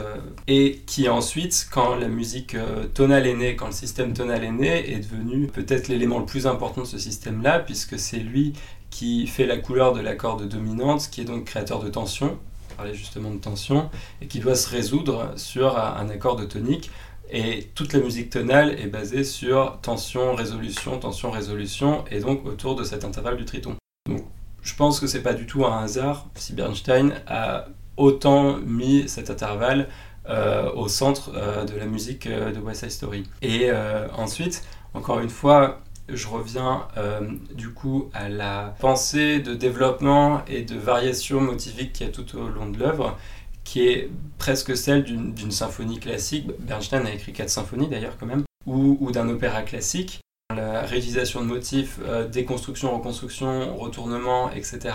[0.48, 2.56] et qui ensuite, quand la musique
[2.94, 6.46] tonale est née, quand le système tonal est né, est devenu peut-être l'élément le plus
[6.46, 8.52] important de ce système-là, puisque c'est lui
[8.94, 12.38] qui fait la couleur de la corde dominante, qui est donc créateur de tension,
[12.70, 13.90] on parlait justement de tension,
[14.22, 16.92] et qui doit se résoudre sur un accord de tonique.
[17.28, 22.76] Et toute la musique tonale est basée sur tension, résolution, tension, résolution, et donc autour
[22.76, 23.74] de cet intervalle du triton.
[24.08, 24.26] Donc
[24.62, 27.66] je pense que c'est pas du tout un hasard si Bernstein a
[27.96, 29.88] autant mis cet intervalle
[30.28, 33.24] euh, au centre euh, de la musique euh, de West Side Story.
[33.42, 33.72] Et
[34.16, 34.62] ensuite,
[34.94, 37.20] encore une fois, je reviens euh,
[37.54, 42.36] du coup à la pensée de développement et de variation motivique qu'il y a tout
[42.36, 43.16] au long de l'œuvre,
[43.64, 46.46] qui est presque celle d'une symphonie classique.
[46.60, 50.20] Bernstein a écrit quatre symphonies d'ailleurs quand même, ou, d'un opéra classique.
[50.54, 54.94] La réutilisation de motifs, euh, déconstruction, reconstruction, retournement, etc.,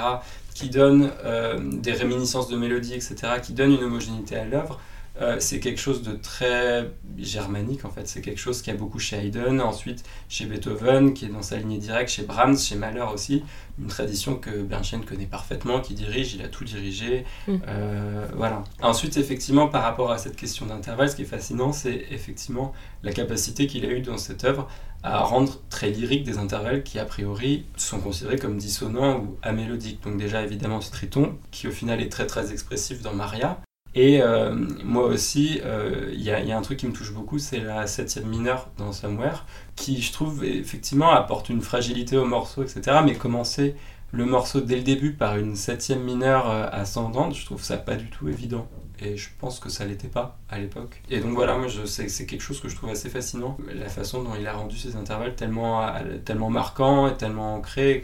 [0.54, 4.80] qui donne euh, des réminiscences de mélodies, etc., qui donne une homogénéité à l'œuvre.
[5.22, 9.00] Euh, c'est quelque chose de très germanique en fait, c'est quelque chose qui a beaucoup
[9.00, 13.06] chez Haydn, ensuite chez Beethoven, qui est dans sa lignée directe, chez Brahms, chez Mahler
[13.14, 13.44] aussi,
[13.80, 17.56] une tradition que Bernstein connaît parfaitement, qui dirige, il a tout dirigé, Mm.
[17.68, 18.64] euh, voilà.
[18.82, 23.12] Ensuite, effectivement, par rapport à cette question d'intervalle, ce qui est fascinant, c'est effectivement la
[23.12, 24.68] capacité qu'il a eue dans cette œuvre
[25.04, 30.04] à rendre très lyrique des intervalles qui, a priori, sont considérés comme dissonants ou amélodiques.
[30.04, 33.60] Donc déjà, évidemment, ce triton, qui au final est très très expressif dans Maria,
[33.96, 37.60] et euh, moi aussi, euh, il y, a- un truc qui me touche beaucoup, c'est
[37.60, 42.98] la septième mineure dans Somewhere, qui je trouve effectivement apporte une fragilité au morceau, etc.
[43.04, 43.76] Mais commencer
[44.12, 47.96] le morceau dès le début par une septième mineure euh, ascendante, je trouve ça pas
[47.96, 48.68] du tout évident.
[49.02, 51.02] Et je pense que ça l'était pas à l'époque.
[51.10, 54.32] Et donc voilà, moi c'est quelque chose que je trouve assez fascinant, la façon dont
[54.38, 55.90] il a rendu ces intervalles tellement,
[56.26, 58.04] tellement marquants et tellement ancrés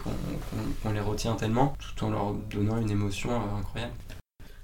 [0.84, 3.92] qu'on les retient tellement, tout en leur donnant une émotion incroyable.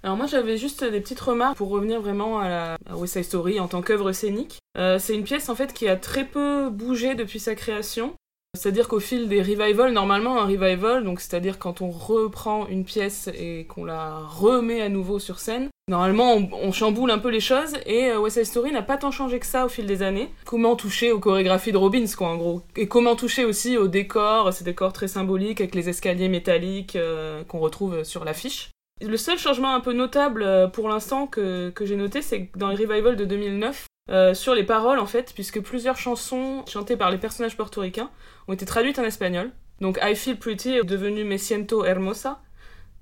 [0.04, 3.60] Alors moi j'avais juste des petites remarques pour revenir vraiment à, la, West Side Story
[3.60, 4.58] en tant qu'œuvre scénique.
[4.78, 8.14] Euh, c'est une pièce en fait qui a très peu bougé depuis sa création.
[8.54, 13.30] C'est-à-dire qu'au fil des revivals, normalement un revival, donc c'est-à-dire quand on reprend une pièce
[13.34, 17.39] et qu'on la remet à nouveau sur scène, normalement on, on chamboule un peu les
[17.39, 20.02] choses et euh, West Side Story n'a pas tant changé que ça au fil des
[20.02, 20.30] années.
[20.45, 24.52] Comment toucher aux chorégraphies de Robbins quoi en gros et comment toucher aussi aux décors,
[24.52, 28.72] ces décors très symboliques avec les escaliers métalliques euh, qu'on retrouve sur l'affiche.
[29.02, 32.70] Le seul changement un peu notable euh, pour l'instant que, j'ai noté, c'est que dans
[32.70, 37.10] les revivals de 2009, euh, sur les paroles en fait, puisque plusieurs chansons chantées par
[37.10, 38.12] les personnages portoricains
[38.47, 39.52] ont été traduites en espagnol.
[39.80, 42.41] Donc I Feel Pretty est devenu Me Siento Hermosa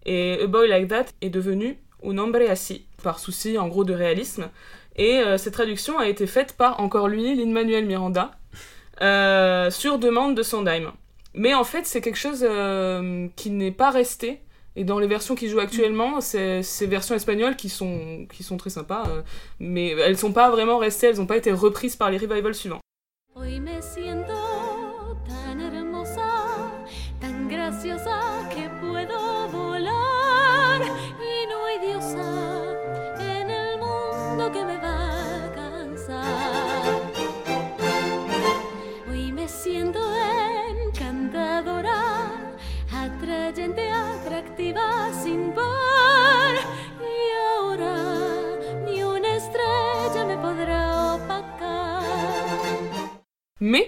[0.05, 3.93] et A Boy Like That est devenu Un Hombre Así, par souci en gros de
[3.93, 4.49] réalisme.
[4.95, 8.31] Et euh, cette traduction a été faite par encore lui, Lin-Manuel Miranda,
[9.69, 10.93] sur demande de Sondheim.
[11.33, 12.47] Mais en fait, c'est quelque chose
[13.35, 14.41] qui n'est pas resté.
[14.79, 18.55] Et dans les versions qui jouent actuellement, c'est ces versions espagnoles qui sont, qui sont
[18.55, 19.23] très sympas, euh,
[19.59, 22.79] mais elles sont pas vraiment restées, elles n'ont pas été reprises par les revivals suivants.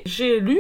[0.05, 0.59] J'ai lu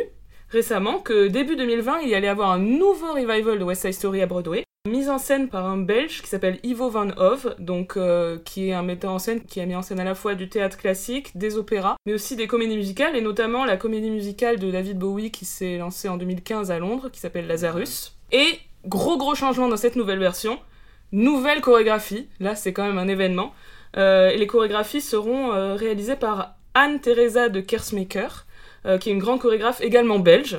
[0.49, 4.21] récemment que début 2020, il y allait avoir un nouveau revival de West Side Story
[4.21, 8.37] à Broadway, mise en scène par un Belge qui s'appelle Ivo Van Hove, donc euh,
[8.43, 10.49] qui est un metteur en scène qui a mis en scène à la fois du
[10.49, 14.71] théâtre classique, des opéras, mais aussi des comédies musicales, et notamment la comédie musicale de
[14.71, 18.17] David Bowie qui s'est lancée en 2015 à Londres, qui s'appelle Lazarus.
[18.31, 20.59] Et gros gros changement dans cette nouvelle version,
[21.11, 23.53] nouvelle chorégraphie, là c'est quand même un événement,
[23.97, 28.45] Euh, les chorégraphies seront euh, réalisées par Anne-Theresa de Kersmaker,
[28.99, 30.57] qui est une grande chorégraphe également belge.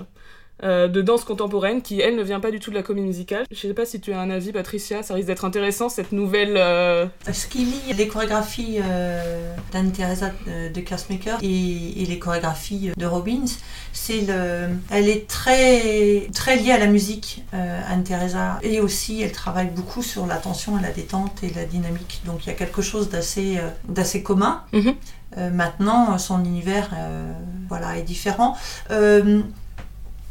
[0.64, 3.46] euh, de danse contemporaine qui, elle, ne vient pas du tout de la comédie musicale.
[3.50, 6.56] Je sais pas si tu as un avis, Patricia, ça risque d'être intéressant cette nouvelle.
[6.56, 12.92] euh, Ce qui lie les chorégraphies euh, d'Anne-Theresa euh, de Kersmaker et, et les chorégraphies
[12.96, 13.50] de Robbins,
[13.92, 19.32] c'est le, elle est très, très liée à la musique, euh, Anne-Theresa, et aussi elle
[19.32, 22.20] travaille beaucoup sur l'attention et la détente et la dynamique.
[22.24, 24.62] Donc il y a quelque chose d'assez euh, d'assez commun.
[24.72, 24.88] Mhm.
[24.88, 24.92] Euh,
[25.37, 27.33] maintenant, son univers euh,
[27.68, 28.57] voilà, est différent.
[28.91, 29.41] Euh,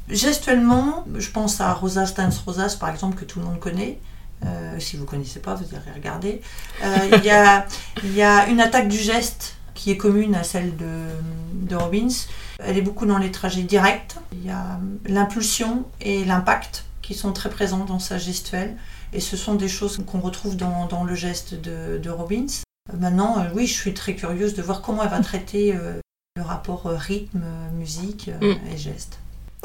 [0.09, 3.99] gestuellement, je pense à Rosas Dance Rosas, par exemple, que tout le monde connaît.
[4.45, 6.41] Euh, si vous ne connaissez pas, vous irez regarder.
[6.83, 12.13] Euh, Il y, a, une attaque du geste qui est commune à celle de, Robbins.
[12.59, 14.15] Elle est beaucoup dans les trajets directs.
[14.33, 18.77] Il y a l'impulsion et l'impact qui sont très présents dans sa gestuelle.
[19.13, 22.61] Et ce sont des choses qu'on retrouve dans, le geste de Robbins.
[22.89, 25.99] Euh, Maintenant, euh, oui, je suis très curieuse de voir comment elle va traiter euh,
[26.35, 28.67] le rapport euh, rythme, musique euh, Mm.
[28.73, 29.19] et geste.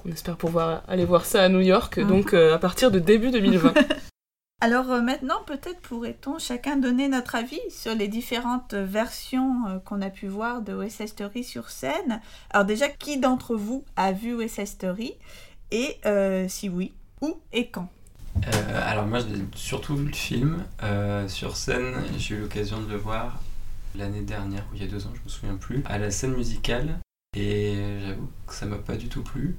[0.04, 2.08] On espère pouvoir aller voir ça à New York, Mhm.
[2.08, 3.72] donc euh, à partir de début 2020.
[4.62, 10.00] Alors euh, maintenant, peut-être pourrait-on chacun donner notre avis sur les différentes versions euh, qu'on
[10.02, 12.20] a pu voir de West Side Story sur scène.
[12.50, 15.14] Alors déjà, qui d'entre vous a vu West Side Story?
[15.72, 17.88] Et euh, si oui, où et quand?
[18.48, 20.64] Euh, alors moi j'ai surtout vu le film.
[20.82, 23.40] Euh, sur scène, j'ai eu l'occasion de le voir
[23.96, 26.34] l'année dernière, ou il y a deux ans, je me souviens plus, à la scène
[26.34, 26.98] musicale.
[27.36, 27.74] Et
[28.06, 29.56] j'avoue que ça m'a pas du tout plu.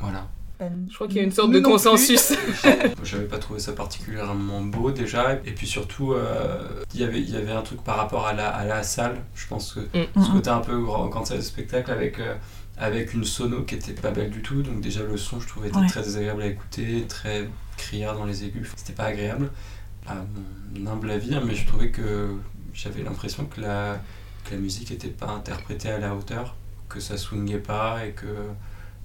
[0.00, 0.26] Voilà.
[0.60, 2.32] Je crois qu'il y a une sorte de consensus.
[3.04, 5.34] J'avais pas trouvé ça particulièrement beau déjà.
[5.44, 8.32] Et puis surtout, euh, il y avait- il y avait un truc par rapport à
[8.32, 9.16] la, à la salle.
[9.34, 10.24] Je pense que Mm.
[10.24, 12.34] ce côté un peu grand, grande salle de spectacle avec, euh,
[12.78, 14.62] avec une sono qui était pas belle du tout.
[14.62, 15.86] Donc déjà le son, je trouvais était Ouais.
[15.88, 18.70] très désagréable à écouter, très criard dans les aigus.
[18.76, 19.50] C'était pas agréable.
[20.06, 20.16] À
[20.74, 22.30] mon humble avis, hein, mais je trouvais que
[22.72, 23.98] j'avais l'impression que la,
[24.44, 26.54] que la musique était pas interprétée à la hauteur,
[26.88, 28.26] que ça swingait pas et que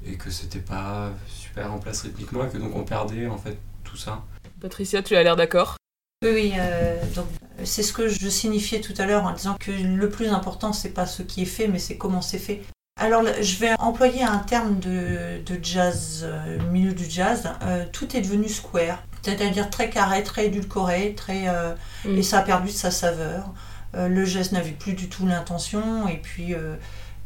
[0.04, 3.58] et que c'était pas super en place rythmiquement et que donc on perdait en fait
[3.84, 4.24] tout ça.
[4.60, 5.78] Patricia, tu as l'air d'accord?
[6.24, 7.28] Oui, oui, euh, donc
[7.64, 10.90] c'est ce que je signifiais tout à l'heure en disant que le plus important, c'est
[10.92, 12.62] pas ce qui est fait, mais c'est comment c'est fait.
[13.02, 17.50] Alors, je vais employer un terme de, de jazz, euh, milieu du jazz.
[17.64, 21.74] euh, tout est devenu square, c'est-à-dire très carré, très édulcoré, très, euh,
[22.06, 22.18] Mm.
[22.18, 23.46] et ça a perdu de sa saveur.
[23.94, 26.56] Le geste n'avait plus du tout l'intention, et puis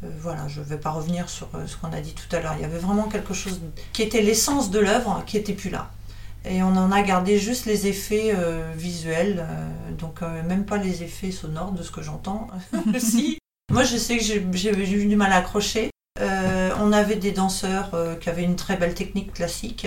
[0.02, 2.54] voilà, je ne vais pas revenir sur ce qu'on a dit tout à l'heure.
[2.58, 3.60] Il y avait vraiment quelque chose
[3.92, 5.90] qui était l'essence de l'œuvre qui était plus là.
[6.44, 10.76] Et on en a gardé juste les effets euh, visuels, euh, donc euh, même pas
[10.76, 12.48] les effets sonores de ce que j'entends.
[12.98, 13.38] si.
[13.76, 14.36] Moi, je sais que j'ai
[15.02, 15.90] eu du mal à accrocher.
[16.18, 19.86] Euh, on avait des danseurs euh, qui avaient une très belle technique classique.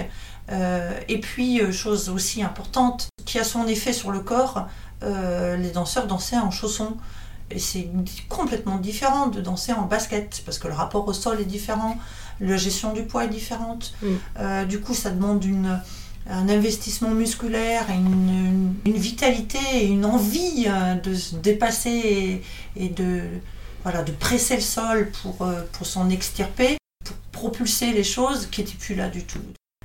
[0.51, 4.67] Euh, et puis, chose aussi importante, qui a son effet sur le corps,
[5.01, 6.97] les danseurs dansaient en chaussons.
[7.49, 7.89] Et c'est
[8.27, 11.97] complètement différent de danser en basket, parce que le rapport au sol est différent,
[12.41, 13.93] la gestion du poids est différente.
[14.03, 14.65] Mm.
[14.67, 15.79] Du coup, ça demande une,
[16.29, 20.67] un investissement musculaire, une, une- une vitalité et une envie
[21.03, 21.89] de se dépasser
[22.75, 23.21] et, et de,
[23.84, 28.61] voilà, de presser le sol pour, euh, pour s'en extirper, pour propulser les choses qui
[28.61, 29.39] n'étaient plus là du tout.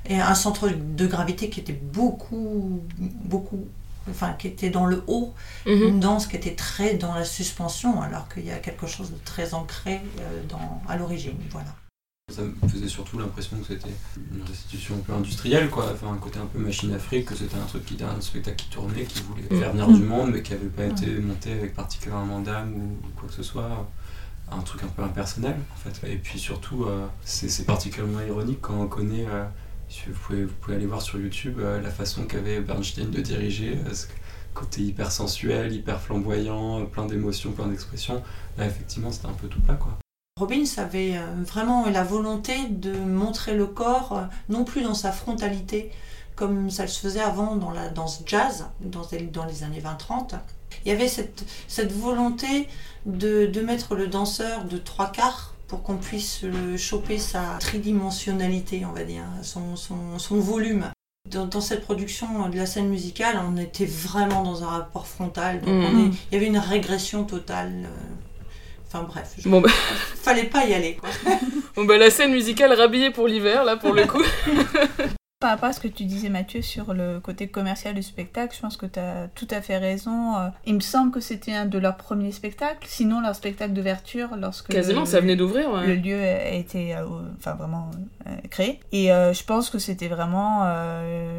[0.07, 3.65] Et un centre de gravité qui était beaucoup, beaucoup,
[4.09, 5.33] enfin qui était dans le haut,
[5.65, 5.81] Mhm.
[5.83, 9.17] une danse qui était très dans la suspension, alors qu'il y a quelque chose de
[9.25, 11.37] très ancré euh, dans, à l'origine.
[11.51, 11.69] Voilà.
[12.31, 13.93] Ça me faisait surtout l'impression que c'était
[14.33, 15.91] une restitution un peu industrielle, quoi.
[15.93, 18.57] Enfin, un côté un peu machine fric, que c'était un truc qui était un spectacle
[18.57, 21.75] qui tournait, qui voulait faire venir du monde, mais qui avait pas été monté avec
[21.75, 23.87] particulièrement d'âme ou quoi que ce soit.
[24.51, 26.07] Un truc un peu impersonnel, en fait.
[26.07, 29.25] Et puis surtout, euh, c'est particulièrement ironique quand on connaît.
[29.27, 29.45] euh,
[30.07, 33.77] vous, pouvez, vous pouvez aller voir sur YouTube euh, la façon qu'avait Bernstein de diriger,
[33.85, 33.93] euh,
[34.53, 38.21] côté hyper sensuel, hyper flamboyant, euh, plein d'émotions, plein d'expressions.
[38.57, 39.97] Là, effectivement, c'était un peu tout plat, quoi.
[40.37, 45.13] Robbins avait euh, vraiment la volonté de montrer le corps, euh, non plus dans sa
[45.13, 45.91] frontalité,
[46.35, 50.35] comme ça se faisait avant dans la danse jazz, dans, les- dans les années 20-30.
[50.85, 52.67] Il y avait cette, cette volonté
[53.05, 56.41] de, de mettre le danseur de trois quarts pour qu'on puisse
[56.75, 60.89] choper sa tridimensionnalité, on va dire, son, son, son volume.
[61.31, 65.61] Dans, dans cette production de la scène musicale, on était vraiment dans un rapport frontal.
[65.61, 66.07] Donc on Mhm.
[66.11, 67.87] est- il y avait une régression totale.
[68.87, 70.95] Enfin bref, je- Bon bah, fallait pas y aller.
[70.99, 71.09] Quoi.
[71.75, 74.23] bon bah, la scène musicale rhabillée pour l'hiver, là, pour le coup.
[75.41, 78.61] Par rapport à ce que tu disais Mathieu sur le côté commercial du spectacle, je
[78.61, 80.37] pense que tu as tout à fait raison.
[80.37, 84.29] Euh, Il me semble que c'était un de leurs premiers spectacles, sinon leur spectacle d'ouverture
[84.37, 85.87] lorsque Quasiment, le, ça venait d'ouvrir, ouais.
[85.87, 87.05] le lieu a été euh,
[87.37, 87.91] enfin vraiment
[88.27, 88.79] euh, créé.
[88.93, 90.63] Et euh, je pense que c'était vraiment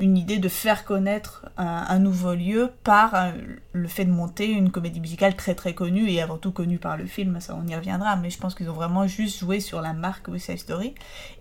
[0.02, 3.32] une idée de faire connaître un, un nouveau lieu par
[3.72, 6.98] le fait de monter une comédie musicale très très connue et avant tout connue par
[6.98, 9.80] le film, ça on y reviendra, mais je pense qu'ils ont vraiment juste joué sur
[9.80, 10.94] la marque West Side Story.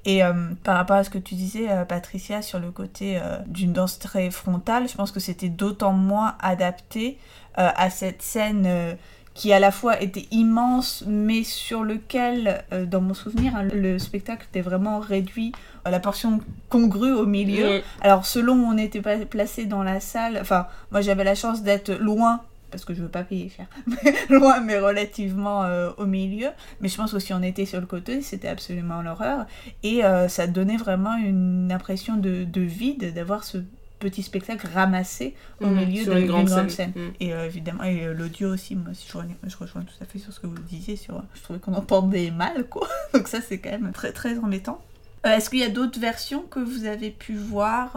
[0.06, 0.22] Et
[0.64, 4.32] par rapport à ce que tu disais, Patricia, sur le côté euh, d'une danse très
[4.32, 7.18] frontale, je pense que c'était d'autant moins adapté
[7.58, 8.94] euh, à cette scène euh,
[9.34, 14.00] qui à la fois était immense, mais sur lequel, euh, dans mon souvenir, hein, le
[14.00, 15.52] spectacle était vraiment réduit
[15.84, 16.40] à la portion
[16.70, 17.82] congrue au milieu.
[18.02, 21.92] Alors selon où on était placé dans la salle, enfin moi j'avais la chance d'être
[21.94, 22.42] loin
[22.76, 23.68] parce que je veux pas payer cher,
[24.30, 26.50] loin mais relativement euh, au milieu.
[26.82, 29.46] Mais je pense que si on était sur le côté, c'était absolument l'horreur
[29.84, 33.60] et euh, ça donnait vraiment une impression de, de vide d'avoir ce
[34.00, 36.92] petit spectacle ramassé au Mhm, milieu d'une grande grande scène.
[36.96, 37.14] Mhm.
[37.22, 40.06] Et euh, évidemment, et euh, l'audio aussi, moi aussi je rejoins, je rejoins tout à
[40.06, 40.98] fait sur ce que vous disiez.
[40.98, 42.88] Sur, je trouvais qu'on entendait mal, quoi.
[43.14, 44.82] Donc ça, c'est quand même très très embêtant.
[45.26, 47.94] Euh, Est-ce qu'il y a d'autres versions que vous avez pu voir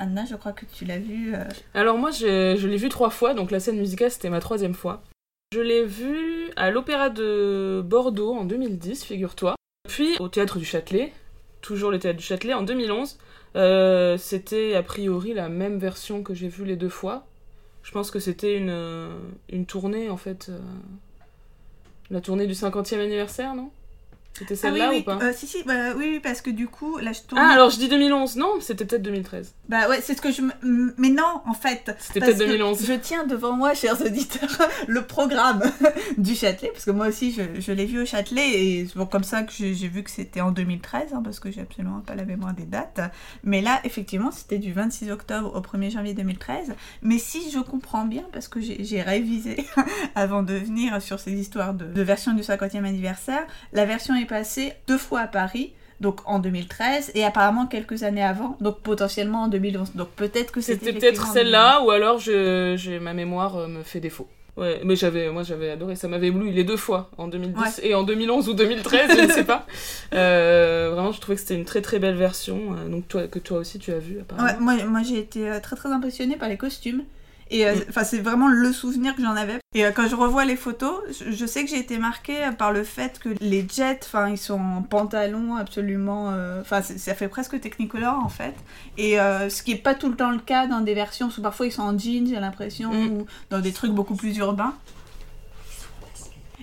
[0.00, 1.34] Anna, je crois que tu l'as vu.
[1.34, 1.44] euh,
[1.74, 5.02] Alors moi, je, l'ai vu trois fois, donc la scène musicale, c'était ma troisième fois.
[5.52, 9.54] Je l'ai vu à l'Opéra de Bordeaux en 2010, figure-toi.
[9.88, 11.12] Puis au Théâtre du Châtelet,
[11.60, 13.18] toujours le Théâtre du Châtelet, en 2011.
[13.56, 17.26] Euh, c'était a priori la même version que j'ai vue les deux fois.
[17.82, 19.10] Je pense que c'était une,
[19.50, 20.48] une tournée, en fait.
[20.48, 20.58] euh,
[22.10, 23.70] la tournée du 50e anniversaire, non?
[24.32, 25.24] C'était celle-là ah oui, ou pas oui.
[25.24, 27.42] Euh, si, si, bah, oui, parce que du coup, là je tourne.
[27.42, 29.54] Ah, alors je dis 2011, non, c'était peut-être 2013.
[29.68, 30.42] Bah ouais, c'est ce que je.
[30.62, 31.94] Mais non, en fait.
[31.98, 32.86] C'était parce peut-être que 2011.
[32.86, 35.62] Je tiens devant moi, chers auditeurs, le programme
[36.18, 39.24] du Châtelet, parce que moi aussi je, je l'ai vu au Châtelet, et c'est comme
[39.24, 42.14] ça que j'ai j'ai vu que c'était en 2013, hein, parce que j'ai absolument pas
[42.14, 43.00] la mémoire des dates.
[43.42, 46.74] Mais là, effectivement, c'était du 26 octobre au 1er janvier 2013.
[47.02, 49.66] Mais si je comprends bien, parce que j'ai j'ai révisé
[50.14, 54.26] avant de venir sur ces histoires de, de version du 50e anniversaire, la version est
[54.26, 55.72] passée deux fois à Paris.
[56.00, 59.92] Donc en 2013 et apparemment quelques années avant, donc potentiellement en 2011.
[59.94, 64.26] Donc peut-être que C'était peut-être celle-là, ou alors je, ma mémoire euh, me fait défaut.
[64.56, 67.94] Ouais, mais j'avais, moi j'avais adoré, ça m'avait ébloui les deux fois, en 2010 et
[67.94, 69.66] en 2011 ou 2013, je ne sais pas.
[70.12, 73.38] Euh, vraiment, je trouvais que c'était une très très belle version, euh, donc toi, que
[73.38, 74.48] toi aussi tu as vu apparemment.
[74.48, 77.04] Ouais, moi, moi j'ai été très très impressionnée par les costumes.
[77.50, 77.84] Et euh, Mm.
[77.88, 79.58] enfin, c'est vraiment le souvenir que j'en avais.
[79.74, 82.52] Et euh, quand je revois les photos, je, je sais que j'ai été marquée euh,
[82.52, 86.32] par le fait que les jets, enfin, ils sont en pantalon absolument.
[86.60, 88.54] Enfin, ça fait presque Technicolor en fait.
[88.98, 91.42] Et ce qui est pas tout le temps le cas dans des versions, parce que
[91.42, 93.06] parfois ils sont en jeans, j'ai l'impression, Mm.
[93.12, 94.74] ou dans des trucs beaucoup plus urbains.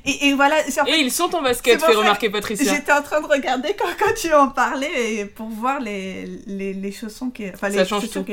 [0.07, 2.73] Et, et voilà, c'est en fait- Et ils sont en basket, fait remarquer Patricia.
[2.73, 6.73] J'étais en train de regarder quand, quand tu en parlais et pour voir les, les,
[6.73, 7.69] les chaussons qui, enfin,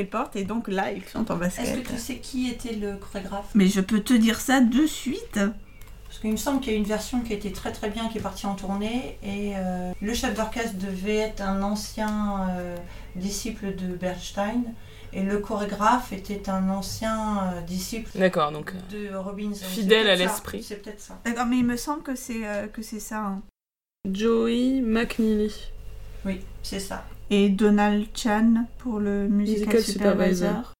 [0.05, 1.65] portent et donc là ils sont en basket.
[1.65, 3.45] Est-ce que tu sais qui était le chorégraphe?
[3.53, 5.39] Mais je peux te dire ça de suite.
[6.07, 8.19] Parce qu'il me semble qu'il y a une version qui était très très bien, qui
[8.19, 9.17] est partie en tournée.
[9.21, 12.75] Et euh, le chef d'orchestre devait être un ancien euh,
[13.17, 14.61] disciple de Bernstein.
[15.17, 18.73] Et le chorégraphe était un ancien euh, disciple D'accord, donc.
[18.91, 20.61] euh, de c'est Fidèle à l'esprit.
[20.61, 21.17] C'est peut-être ça.
[21.23, 23.19] D'accord, mais il me semble que c'est euh, que c'est ça.
[23.21, 23.41] hein.
[24.11, 25.53] Joey McNeely.
[26.25, 27.05] Oui, c'est ça.
[27.29, 30.47] Et Donald Chan pour le musical, Musical supervisor.
[30.49, 30.73] supervisor.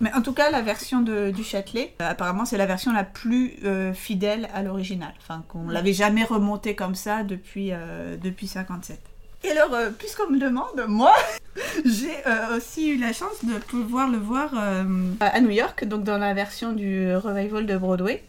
[0.00, 3.02] Mais en tout cas, la version de, du Châtelet, euh, apparemment, c'est la version la
[3.02, 5.12] plus euh, fidèle à l'original.
[5.18, 9.00] Enfin, qu'on l'avait jamais remontée comme ça depuis, euh, depuis 57.
[9.44, 11.14] Et alors, euh, puisqu'on me demande, moi,
[11.84, 14.84] j'ai euh, aussi eu la chance de pouvoir le voir euh,
[15.20, 18.24] à New York, donc dans la version du revival de Broadway.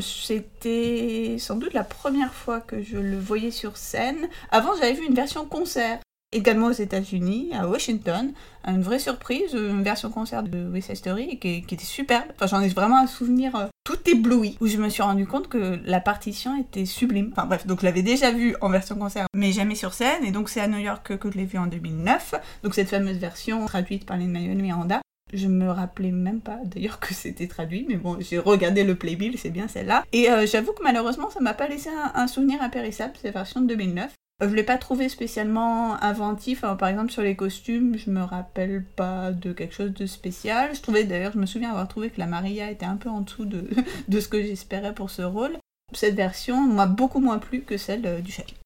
[0.00, 4.28] C'était sans doute la première fois que je le voyais sur scène.
[4.50, 5.98] Avant, j'avais vu une version concert.
[6.30, 8.34] Également aux États-Unis, à Washington,
[8.66, 12.26] une vraie surprise, une version concert de West Side Story qui, était superbe.
[12.34, 15.48] Enfin, j'en ai vraiment un souvenir euh, tout ébloui, où je me suis rendu compte
[15.48, 17.30] que la partition était sublime.
[17.32, 20.30] Enfin bref, donc je l'avais déjà vu en version concert, mais jamais sur scène, et
[20.30, 22.34] donc c'est à New York que, je l'ai vu en 2009.
[22.62, 25.00] Donc cette fameuse version traduite par Lin Manuel Miranda.
[25.32, 29.38] Je me rappelais même pas d'ailleurs que c'était traduit, mais bon, j'ai regardé le playbill,
[29.38, 30.04] c'est bien celle-là.
[30.12, 33.62] Et euh, j'avoue que malheureusement, ça m'a pas laissé un, un souvenir impérissable, cette version
[33.62, 34.10] de 2009.
[34.42, 36.64] Euh, Je l'ai pas trouvé spécialement inventif.
[36.64, 36.76] hein.
[36.76, 40.74] par exemple, sur les costumes, je me rappelle pas de quelque chose de spécial.
[40.74, 43.22] Je trouvais d'ailleurs, je me souviens avoir trouvé que la Maria était un peu en
[43.22, 43.68] dessous de,
[44.20, 45.56] ce que j'espérais pour ce rôle.
[45.92, 48.56] Cette version m'a beaucoup moins plu que celle euh, du Châtelet.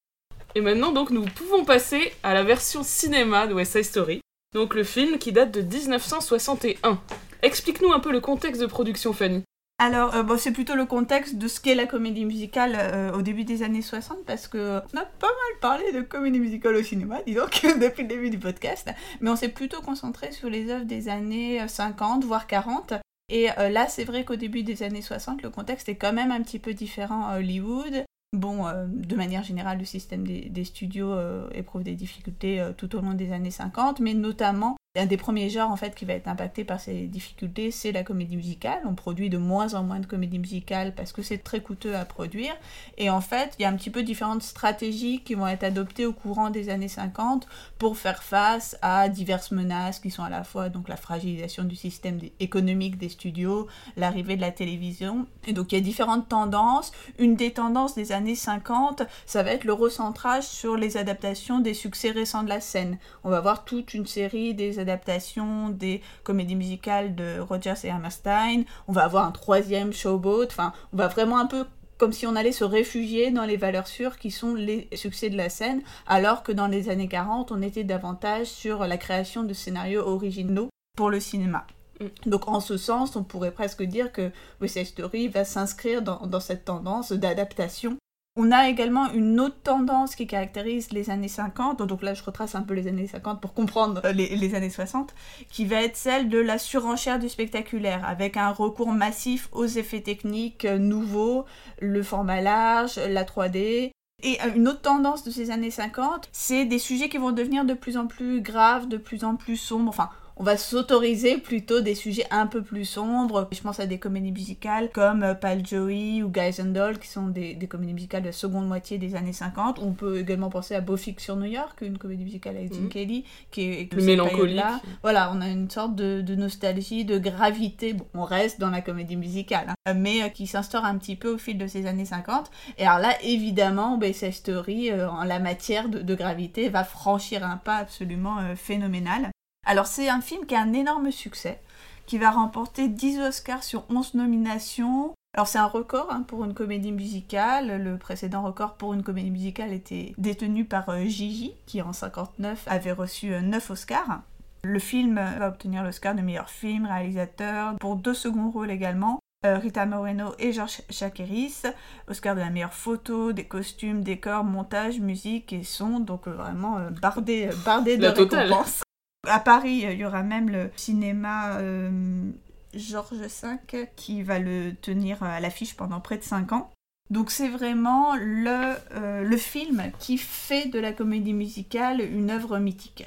[0.54, 4.20] Et maintenant, donc, nous pouvons passer à la version cinéma de West Side Story.
[4.54, 7.00] Donc, le film qui date de 1961.
[7.40, 9.42] Explique-nous un peu le contexte de production, Fanny.
[9.78, 13.22] Alors, euh, bon, c'est plutôt le contexte de ce qu'est la comédie musicale euh, au
[13.22, 16.82] début des années 60, parce que on a pas mal parlé de comédie musicale au
[16.82, 20.70] cinéma, dis donc, depuis le début du podcast, mais on s'est plutôt concentré sur les
[20.70, 22.94] œuvres des années 50, voire 40.
[23.28, 26.30] Et euh, là, c'est vrai qu'au début des années 60, le contexte est quand même
[26.30, 28.04] un petit peu différent à Hollywood.
[28.34, 32.72] Bon, euh, de manière générale, le système des, des studios euh, éprouve des difficultés euh,
[32.72, 36.04] tout au long des années 50, mais notamment, un des premiers genres en fait qui
[36.04, 38.82] va être impacté par ces difficultés, c'est la comédie musicale.
[38.84, 42.04] On produit de moins en moins de comédies musicales parce que c'est très coûteux à
[42.04, 42.52] produire.
[42.98, 46.04] Et en fait, il y a un petit peu différentes stratégies qui vont être adoptées
[46.04, 50.44] au courant des années 50 pour faire face à diverses menaces qui sont à la
[50.44, 55.26] fois donc la fragilisation du système économique des studios, l'arrivée de la télévision.
[55.46, 56.92] Et donc il y a différentes tendances.
[57.18, 61.72] Une des tendances des années 50, ça va être le recentrage sur les adaptations des
[61.72, 62.98] succès récents de la scène.
[63.24, 68.64] On va voir toute une série des adaptations des comédies musicales de Rogers et Hammerstein.
[68.88, 70.46] On va avoir un troisième Showboat.
[70.46, 71.64] Enfin, on va vraiment un peu
[71.98, 75.36] comme si on allait se réfugier dans les valeurs sûres qui sont les succès de
[75.36, 79.54] la scène, alors que dans les années 40, on était davantage sur la création de
[79.54, 81.64] scénarios originaux pour le cinéma.
[82.00, 82.06] Mm.
[82.30, 86.26] Donc en ce sens, on pourrait presque dire que West Side Story va s'inscrire dans,
[86.26, 87.96] dans cette tendance d'adaptation.
[88.34, 92.54] On a également une autre tendance qui caractérise les années 50, donc là je retrace
[92.54, 95.14] un peu les années 50 pour comprendre euh, les, années 60,
[95.50, 100.00] qui va être celle de la surenchère du spectaculaire, avec un recours massif aux effets
[100.00, 101.44] techniques euh, nouveaux,
[101.78, 103.90] le format large, la 3D,
[104.22, 107.66] et euh, une autre tendance de ces années 50, c'est des sujets qui vont devenir
[107.66, 109.90] de plus en plus graves, de plus en plus sombres.
[109.90, 110.08] Enfin,
[110.42, 113.48] on va s'autoriser plutôt des sujets un peu plus sombres.
[113.52, 117.06] Je pense à des comédies musicales comme euh, Pal Joey ou Guys and Dolls, qui
[117.06, 119.78] sont des, des comédies musicales de la seconde moitié des années 50.
[119.78, 122.88] On peut également penser à Beau sur New York, une comédie musicale avec Jim Mhm.
[122.88, 124.56] Kelly, qui est Plus mélancolique.
[124.56, 124.80] Là.
[125.02, 127.92] Voilà, on a une sorte de, de nostalgie, de gravité.
[127.92, 131.34] Bon, on reste dans la comédie musicale, hein, mais euh, qui s'instaure un petit peu
[131.34, 132.50] au fil de ces années 50.
[132.78, 136.82] Et alors là, évidemment, West Side Story, euh, en la matière de, de gravité, va
[136.82, 139.30] franchir un pas absolument euh, phénoménal.
[139.64, 141.60] Alors c'est un film qui a un énorme succès,
[142.06, 145.14] qui va remporter 10 Oscars sur 11 nominations.
[145.34, 147.82] Alors c'est un record hein, pour une comédie musicale.
[147.82, 152.64] Le précédent record pour une comédie musicale était détenu par euh, Gigi, qui en 59
[152.66, 154.20] avait reçu euh, 9 Oscars.
[154.64, 159.20] Le film euh, va obtenir l'Oscar de meilleur film, réalisateur, pour deux seconds rôles également.
[159.46, 161.62] Euh, Rita Moreno et George Chakiris,
[162.08, 167.48] Oscar de la meilleure photo, des costumes, décors, montage, musique et son, donc vraiment bardé,
[167.64, 168.82] bardé de La récompenses.
[169.28, 172.30] À Paris, il y aura même le cinéma euh,
[172.74, 176.70] Georges V qui va le tenir à l'affiche pendant près de 5 ans.
[177.08, 182.58] Donc c'est vraiment le, euh, le film qui fait de la comédie musicale une œuvre
[182.58, 183.04] mythique.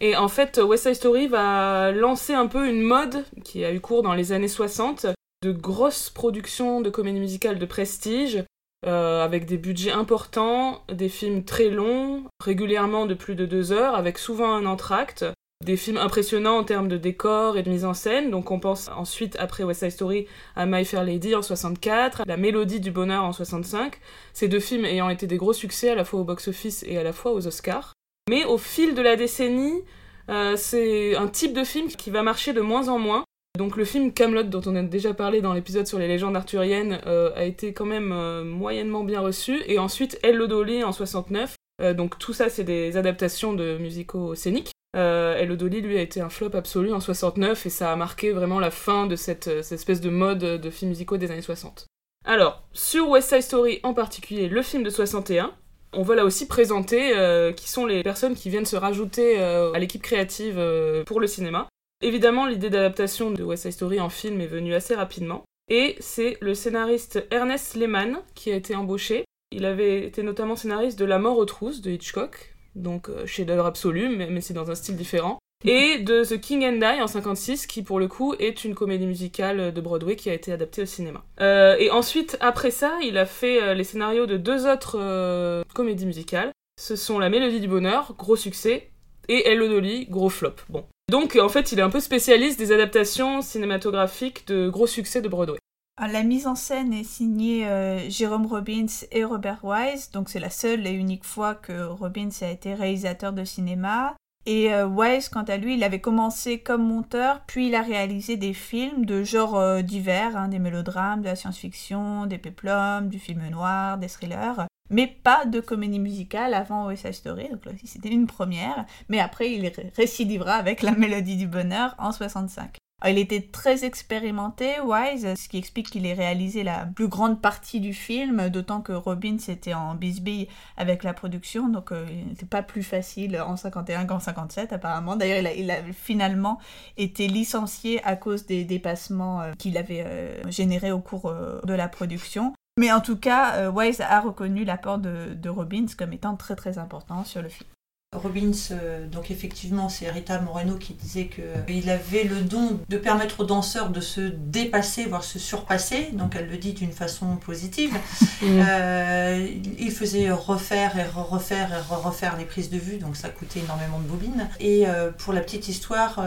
[0.00, 3.80] Et en fait, West Side Story va lancer un peu une mode qui a eu
[3.80, 5.06] cours dans les années 60
[5.42, 8.44] de grosses productions de comédies musicales de prestige,
[8.86, 13.94] euh, avec des budgets importants, des films très longs, régulièrement de plus de deux heures,
[13.94, 15.24] avec souvent un entracte,
[15.64, 18.30] des films impressionnants en termes de décor et de mise en scène.
[18.30, 20.26] Donc on pense ensuite, après West Side Story,
[20.56, 23.98] à My Fair Lady en 64, La Mélodie du Bonheur en 65,
[24.32, 27.02] ces deux films ayant été des gros succès à la fois au box-office et à
[27.02, 27.92] la fois aux Oscars.
[28.28, 29.82] Mais au fil de la décennie,
[30.30, 33.24] euh, c'est un type de film qui va marcher de moins en moins.
[33.56, 37.00] Donc le film Camelot dont on a déjà parlé dans l'épisode sur les légendes arthuriennes
[37.06, 39.62] euh, a été quand même euh, moyennement bien reçu.
[39.66, 41.54] Et ensuite Hello Dolly en 69.
[41.80, 44.72] Euh, donc tout ça c'est des adaptations de musicaux scéniques.
[44.94, 48.30] Euh, Hello Dolly lui a été un flop absolu en 69 et ça a marqué
[48.30, 51.86] vraiment la fin de cette, euh, espèce de mode de films musicaux des années 60.
[52.24, 55.52] Alors, sur West Side Story en particulier, le film de 61,
[55.92, 59.72] on va là aussi présenter euh, qui sont les personnes qui viennent se rajouter euh,
[59.72, 60.60] à l'équipe créative
[61.06, 61.68] pour le cinéma.
[62.02, 65.44] Évidemment, l'idée d'adaptation de West Side Story en film est venue assez rapidement.
[65.68, 69.24] Et c'est le scénariste Ernest Lehman qui a été embauché.
[69.50, 73.66] Il avait été notamment scénariste de La mort aux trousses de Hitchcock, donc euh, chef-d'œuvre
[73.66, 75.38] absolu, mais, mais c'est dans un style différent.
[75.66, 79.06] Et de The King and I en 56, qui pour le coup est une comédie
[79.06, 81.24] musicale de Broadway qui a été adaptée au cinéma.
[81.40, 85.62] Euh, et ensuite, après ça, il a fait euh, les scénarios de deux autres euh,
[85.74, 86.50] comédies musicales.
[86.78, 88.90] Ce sont La Mélodie du Bonheur, gros succès,
[89.28, 90.56] et Hello Dolly, gros flop.
[90.68, 90.84] Bon.
[91.10, 95.28] Donc en fait, il est un peu spécialiste des adaptations cinématographiques de gros succès de
[95.28, 95.58] Broadway.
[96.00, 100.50] La mise en scène est signée euh, Jérôme Robbins et Robert Wise, donc c'est la
[100.50, 104.14] seule et unique fois que Robbins a été réalisateur de cinéma.
[104.44, 108.36] Et euh, Wise, quant à lui, il avait commencé comme monteur, puis il a réalisé
[108.36, 113.18] des films de genres euh, divers, hein, des mélodrames, de la science-fiction, des péplums, du
[113.20, 117.86] film noir, des thrillers, mais pas de comédie musicale avant Side Story, donc là aussi
[117.86, 122.76] c'était une première, mais après il ré- récidivera avec La Mélodie du Bonheur en 65.
[123.06, 127.80] Il était très expérimenté, Wise, ce qui explique qu'il ait réalisé la plus grande partie
[127.80, 132.46] du film, d'autant que Robbins était en bisbille avec la production, donc euh, il n'était
[132.46, 135.16] pas plus facile en 51 qu'en 57 apparemment.
[135.16, 136.58] D'ailleurs, il a, finalement
[136.96, 141.32] été licencié à cause des dépassements euh, qu'il avait euh, générés au cours
[141.64, 142.54] de la production.
[142.78, 146.78] Mais en tout cas, Wise a reconnu l'apport de, de Robbins comme étant très très
[146.78, 147.68] important sur le film.
[148.14, 153.40] Robbins, euh, donc effectivement, c'est Rita Moreno qui disait qu'il avait le don de permettre
[153.40, 156.10] aux danseurs de se dépasser, voire se surpasser.
[156.12, 157.96] Donc elle le dit d'une façon positive.
[158.44, 159.48] Euh,
[159.78, 163.98] il faisait refaire et refaire et refaire les prises de vue, donc ça coûtait énormément
[163.98, 164.48] de bobines.
[164.60, 166.22] Et euh, pour la petite histoire,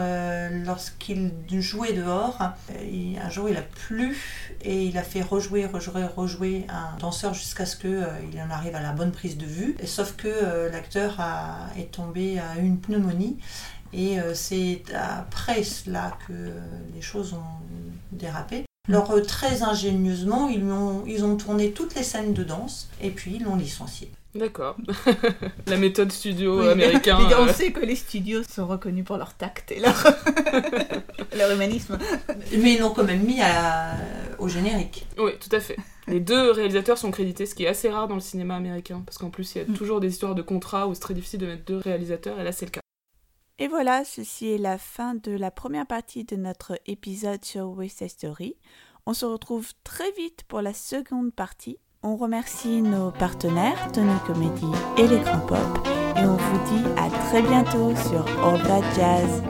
[0.64, 4.18] lorsqu'il jouait dehors, un jour il a plu
[4.62, 8.82] et il a fait rejouer, rejouer, rejouer un danseur jusqu'à ce qu'il en arrive à
[8.82, 9.76] la bonne prise de vue.
[9.84, 13.36] sauf que l'acteur a est tombé à une pneumonie.
[13.92, 16.32] Et euh, c'est après cela que
[16.94, 17.62] les choses ont
[18.12, 18.64] dérapé.
[18.88, 23.10] Alors euh, très ingénieusement, ils ont, ils ont tourné toutes les scènes de danse et
[23.10, 24.10] puis ils l'ont licencié.
[24.34, 24.76] D'accord.
[25.66, 27.16] la méthode studio américaine.
[27.38, 27.52] On euh.
[27.52, 29.94] sait que les studios sont reconnus pour leur tact et leur,
[31.36, 31.98] leur humanisme.
[32.58, 33.94] Mais ils l'ont quand même mis à...
[34.38, 35.06] au générique.
[35.18, 35.76] Oui, tout à fait.
[36.08, 39.18] Les deux réalisateurs sont crédités, ce qui est assez rare dans le cinéma américain, parce
[39.18, 39.74] qu'en plus il y a mm.
[39.74, 42.52] toujours des histoires de contrats où c'est très difficile de mettre deux réalisateurs, et là
[42.52, 42.80] c'est le cas.
[43.58, 47.98] Et voilà, ceci est la fin de la première partie de notre épisode sur West
[47.98, 48.56] Side Story.
[49.04, 51.78] On se retrouve très vite pour la seconde partie.
[52.02, 57.10] On remercie nos partenaires, Tony Comedy et les Grands Pop, et on vous dit à
[57.26, 59.42] très bientôt sur All That Jazz.